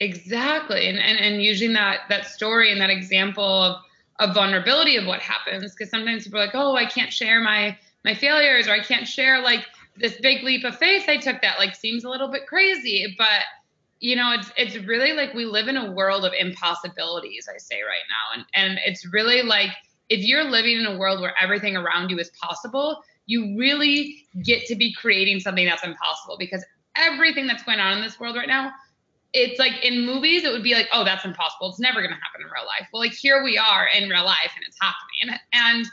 Exactly. 0.00 0.88
And, 0.88 0.98
and, 0.98 1.18
and 1.18 1.42
using 1.42 1.72
that, 1.74 2.00
that 2.08 2.26
story 2.26 2.72
and 2.72 2.80
that 2.80 2.90
example 2.90 3.44
of, 3.44 3.82
of 4.18 4.34
vulnerability 4.34 4.96
of 4.96 5.06
what 5.06 5.20
happens. 5.20 5.74
Cause 5.74 5.90
sometimes 5.90 6.24
people 6.24 6.40
are 6.40 6.46
like, 6.46 6.54
oh, 6.54 6.74
I 6.76 6.86
can't 6.86 7.12
share 7.12 7.40
my, 7.40 7.76
my 8.04 8.14
failures 8.14 8.66
or 8.66 8.72
I 8.72 8.80
can't 8.80 9.06
share 9.06 9.40
like 9.40 9.64
this 9.96 10.16
big 10.20 10.42
leap 10.42 10.64
of 10.64 10.76
faith 10.76 11.04
I 11.08 11.16
took 11.18 11.42
that 11.42 11.58
like 11.58 11.74
seems 11.74 12.04
a 12.04 12.08
little 12.08 12.28
bit 12.28 12.46
crazy, 12.46 13.14
but 13.18 13.42
you 14.00 14.16
know, 14.16 14.32
it's 14.32 14.50
it's 14.56 14.76
really 14.86 15.12
like 15.12 15.34
we 15.34 15.44
live 15.44 15.68
in 15.68 15.76
a 15.76 15.92
world 15.92 16.24
of 16.24 16.32
impossibilities, 16.32 17.48
I 17.54 17.58
say 17.58 17.82
right 17.82 18.02
now. 18.08 18.34
And 18.34 18.46
and 18.54 18.80
it's 18.86 19.06
really 19.12 19.42
like 19.42 19.70
if 20.08 20.20
you're 20.20 20.44
living 20.44 20.80
in 20.80 20.86
a 20.86 20.96
world 20.96 21.20
where 21.20 21.34
everything 21.40 21.76
around 21.76 22.08
you 22.08 22.18
is 22.18 22.30
possible, 22.42 23.02
you 23.30 23.56
really 23.56 24.26
get 24.42 24.66
to 24.66 24.74
be 24.74 24.92
creating 24.92 25.38
something 25.38 25.64
that's 25.64 25.84
impossible 25.84 26.36
because 26.36 26.64
everything 26.96 27.46
that's 27.46 27.62
going 27.62 27.78
on 27.78 27.96
in 27.96 28.02
this 28.02 28.18
world 28.18 28.34
right 28.34 28.48
now, 28.48 28.72
it's 29.32 29.60
like 29.60 29.84
in 29.84 30.04
movies, 30.04 30.42
it 30.42 30.50
would 30.50 30.64
be 30.64 30.74
like, 30.74 30.88
oh, 30.92 31.04
that's 31.04 31.24
impossible. 31.24 31.68
It's 31.70 31.78
never 31.78 32.00
going 32.00 32.10
to 32.10 32.16
happen 32.16 32.40
in 32.40 32.46
real 32.46 32.66
life. 32.66 32.88
Well, 32.92 33.00
like 33.00 33.12
here 33.12 33.44
we 33.44 33.56
are 33.56 33.86
in 33.96 34.08
real 34.08 34.24
life 34.24 34.50
and 34.56 34.64
it's 34.66 34.76
happening. 34.80 35.38
And 35.52 35.86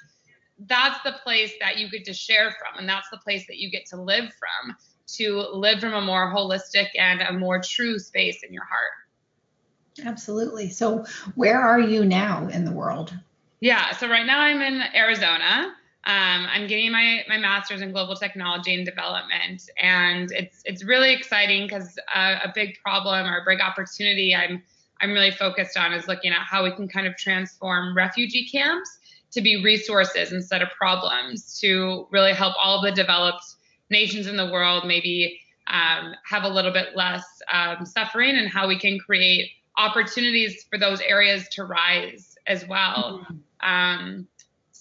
that's 0.68 1.02
the 1.04 1.14
place 1.24 1.52
that 1.60 1.78
you 1.78 1.92
get 1.92 2.06
to 2.06 2.14
share 2.14 2.50
from. 2.50 2.80
And 2.80 2.90
that's 2.90 3.08
the 3.12 3.18
place 3.18 3.46
that 3.48 3.58
you 3.58 3.70
get 3.70 3.86
to 3.88 4.02
live 4.02 4.34
from 4.34 4.76
to 5.10 5.40
live 5.54 5.80
from 5.80 5.94
a 5.94 6.02
more 6.02 6.34
holistic 6.34 6.88
and 6.98 7.22
a 7.22 7.34
more 7.34 7.62
true 7.62 8.00
space 8.00 8.42
in 8.44 8.52
your 8.52 8.66
heart. 8.66 10.08
Absolutely. 10.08 10.70
So, 10.70 11.06
where 11.36 11.62
are 11.62 11.80
you 11.80 12.04
now 12.04 12.48
in 12.48 12.66
the 12.66 12.72
world? 12.72 13.16
Yeah. 13.60 13.96
So, 13.96 14.10
right 14.10 14.26
now 14.26 14.40
I'm 14.40 14.62
in 14.62 14.82
Arizona. 14.94 15.76
Um, 16.08 16.48
I'm 16.50 16.68
getting 16.68 16.90
my, 16.94 17.24
my 17.28 17.38
master's 17.38 17.82
in 17.82 17.92
global 17.92 18.16
technology 18.16 18.74
and 18.74 18.86
development, 18.86 19.70
and 19.78 20.32
it's 20.32 20.62
it's 20.64 20.86
really 20.86 21.14
exciting 21.14 21.68
because 21.68 22.00
uh, 22.16 22.40
a 22.46 22.52
big 22.56 22.78
problem 22.82 23.28
or 23.28 23.40
a 23.40 23.44
big 23.46 23.60
opportunity 23.60 24.34
I'm 24.34 24.64
I'm 25.02 25.12
really 25.12 25.32
focused 25.32 25.78
on 25.78 25.92
is 25.92 26.08
looking 26.08 26.32
at 26.32 26.44
how 26.50 26.64
we 26.64 26.72
can 26.72 26.88
kind 26.88 27.08
of 27.08 27.18
transform 27.18 27.94
refugee 27.94 28.48
camps 28.50 28.90
to 29.32 29.42
be 29.42 29.62
resources 29.62 30.32
instead 30.32 30.62
of 30.62 30.70
problems 30.70 31.60
to 31.60 32.08
really 32.10 32.34
help 32.34 32.56
all 32.58 32.82
the 32.82 32.94
developed 32.94 33.44
nations 33.90 34.28
in 34.28 34.38
the 34.38 34.50
world 34.50 34.86
maybe 34.88 35.42
um, 35.68 36.14
have 36.26 36.44
a 36.44 36.50
little 36.50 36.72
bit 36.72 36.96
less 36.96 37.26
um, 37.52 37.86
suffering 37.86 38.38
and 38.38 38.48
how 38.48 38.66
we 38.66 38.80
can 38.80 38.98
create 38.98 39.52
opportunities 39.78 40.66
for 40.70 40.80
those 40.80 41.02
areas 41.02 41.48
to 41.50 41.66
rise 41.66 42.38
as 42.48 42.66
well. 42.68 43.26
Mm-hmm. 43.30 43.70
Um, 43.70 44.28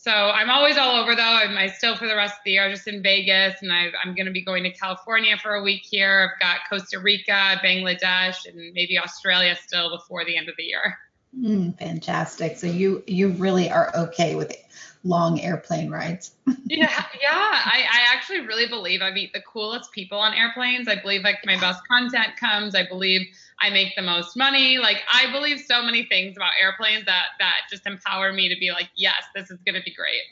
so 0.06 0.12
I'm 0.12 0.50
always 0.50 0.78
all 0.78 0.94
over 0.94 1.16
though. 1.16 1.22
I'm 1.22 1.58
I 1.58 1.66
still 1.66 1.96
for 1.96 2.06
the 2.06 2.14
rest 2.14 2.34
of 2.34 2.44
the 2.44 2.52
year 2.52 2.70
just 2.70 2.86
in 2.86 3.02
Vegas, 3.02 3.60
and 3.60 3.72
i 3.72 3.90
am 4.04 4.14
going 4.14 4.26
to 4.26 4.32
be 4.32 4.44
going 4.44 4.62
to 4.62 4.70
California 4.70 5.36
for 5.36 5.56
a 5.56 5.62
week 5.64 5.82
here. 5.84 6.30
I've 6.32 6.40
got 6.40 6.60
Costa 6.70 7.00
Rica, 7.00 7.60
Bangladesh, 7.64 8.46
and 8.46 8.72
maybe 8.72 8.96
Australia 9.00 9.56
still 9.60 9.90
before 9.90 10.24
the 10.24 10.36
end 10.36 10.48
of 10.48 10.54
the 10.56 10.62
year. 10.62 10.96
Mm, 11.38 11.78
fantastic. 11.78 12.56
So 12.56 12.66
you 12.66 13.02
you 13.06 13.28
really 13.30 13.70
are 13.70 13.94
okay 13.94 14.34
with 14.34 14.56
long 15.04 15.40
airplane 15.40 15.90
rides. 15.90 16.32
yeah, 16.66 17.04
yeah. 17.22 17.30
I, 17.30 17.84
I 17.92 18.14
actually 18.14 18.40
really 18.40 18.66
believe 18.66 19.02
I 19.02 19.10
meet 19.10 19.32
the 19.32 19.42
coolest 19.42 19.92
people 19.92 20.18
on 20.18 20.34
airplanes. 20.34 20.88
I 20.88 21.00
believe 21.00 21.22
like 21.22 21.38
my 21.44 21.58
best 21.60 21.80
content 21.86 22.36
comes. 22.38 22.74
I 22.74 22.86
believe 22.86 23.26
I 23.60 23.70
make 23.70 23.94
the 23.96 24.02
most 24.02 24.36
money. 24.36 24.78
Like 24.78 25.02
I 25.12 25.30
believe 25.30 25.60
so 25.60 25.82
many 25.82 26.04
things 26.04 26.36
about 26.36 26.52
airplanes 26.60 27.04
that 27.06 27.26
that 27.38 27.54
just 27.70 27.86
empower 27.86 28.32
me 28.32 28.48
to 28.48 28.58
be 28.58 28.70
like, 28.72 28.88
yes, 28.96 29.22
this 29.34 29.50
is 29.50 29.58
gonna 29.66 29.82
be 29.84 29.94
great. 29.94 30.22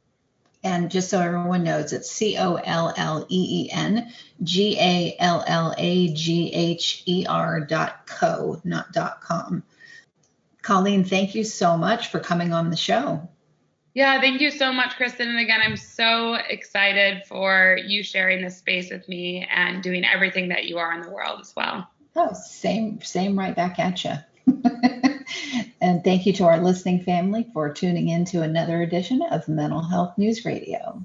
And 0.65 0.91
just 0.91 1.09
so 1.09 1.21
everyone 1.21 1.63
knows, 1.63 1.93
it's 1.93 2.11
C 2.11 2.37
O 2.37 2.57
L 2.57 2.93
L 2.97 3.27
E 3.29 3.67
E 3.67 3.71
N 3.73 4.13
G 4.43 4.77
A 4.81 5.17
L 5.19 5.45
L 5.47 5.75
A 5.79 6.13
G 6.13 6.53
H 6.53 7.05
E 7.07 7.27
R 7.29 7.61
dot 7.61 8.07
co, 8.07 8.61
not 8.65 8.93
dot 8.93 9.21
com. 9.21 9.63
Colleen, 10.63 11.05
thank 11.05 11.35
you 11.35 11.45
so 11.45 11.77
much 11.77 12.09
for 12.09 12.19
coming 12.19 12.53
on 12.53 12.71
the 12.71 12.77
show. 12.77 13.29
Yeah, 13.95 14.21
thank 14.21 14.41
you 14.41 14.51
so 14.51 14.73
much, 14.73 14.97
Kristen. 14.97 15.29
And 15.29 15.39
again, 15.39 15.61
I'm 15.65 15.77
so 15.77 16.35
excited 16.35 17.25
for 17.27 17.79
you 17.85 18.03
sharing 18.03 18.43
this 18.43 18.59
space 18.59 18.91
with 18.91 19.09
me 19.09 19.49
and 19.51 19.83
doing 19.83 20.05
everything 20.05 20.49
that 20.51 20.67
you 20.67 20.79
are 20.79 20.93
in 20.93 21.01
the 21.03 21.11
world 21.11 21.41
as 21.41 21.53
well. 21.57 21.89
Oh, 22.15 22.33
same, 22.33 23.01
same 23.01 23.39
right 23.39 23.57
back 23.57 23.79
at 23.79 24.05
you. 24.05 24.13
and 25.81 26.03
thank 26.05 26.27
you 26.27 26.33
to 26.35 26.45
our 26.45 26.61
listening 26.61 27.03
family 27.03 27.47
for 27.53 27.73
tuning 27.73 28.09
in 28.09 28.25
to 28.27 28.43
another 28.43 28.83
edition 28.83 29.23
of 29.23 29.49
Mental 29.49 29.83
Health 29.83 30.17
News 30.19 30.45
Radio. 30.45 31.05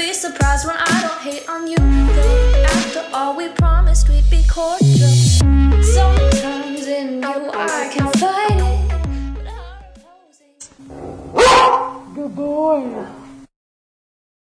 Be 0.00 0.14
surprised 0.14 0.66
when 0.66 0.76
I 0.78 1.02
don't 1.02 1.20
hate 1.20 1.46
on 1.46 1.66
you. 1.66 1.76
After 1.76 3.04
all, 3.12 3.36
we 3.36 3.50
promised 3.50 4.08
we'd 4.08 4.24
be 4.30 4.42
cordial. 4.48 5.10
Sometimes 5.82 6.86
in 6.86 7.20
you 7.20 7.50
I 7.52 7.90
can 7.92 8.10
fight 8.14 8.60
it. 8.72 8.80
Good 12.14 12.34
boy. 12.34 13.19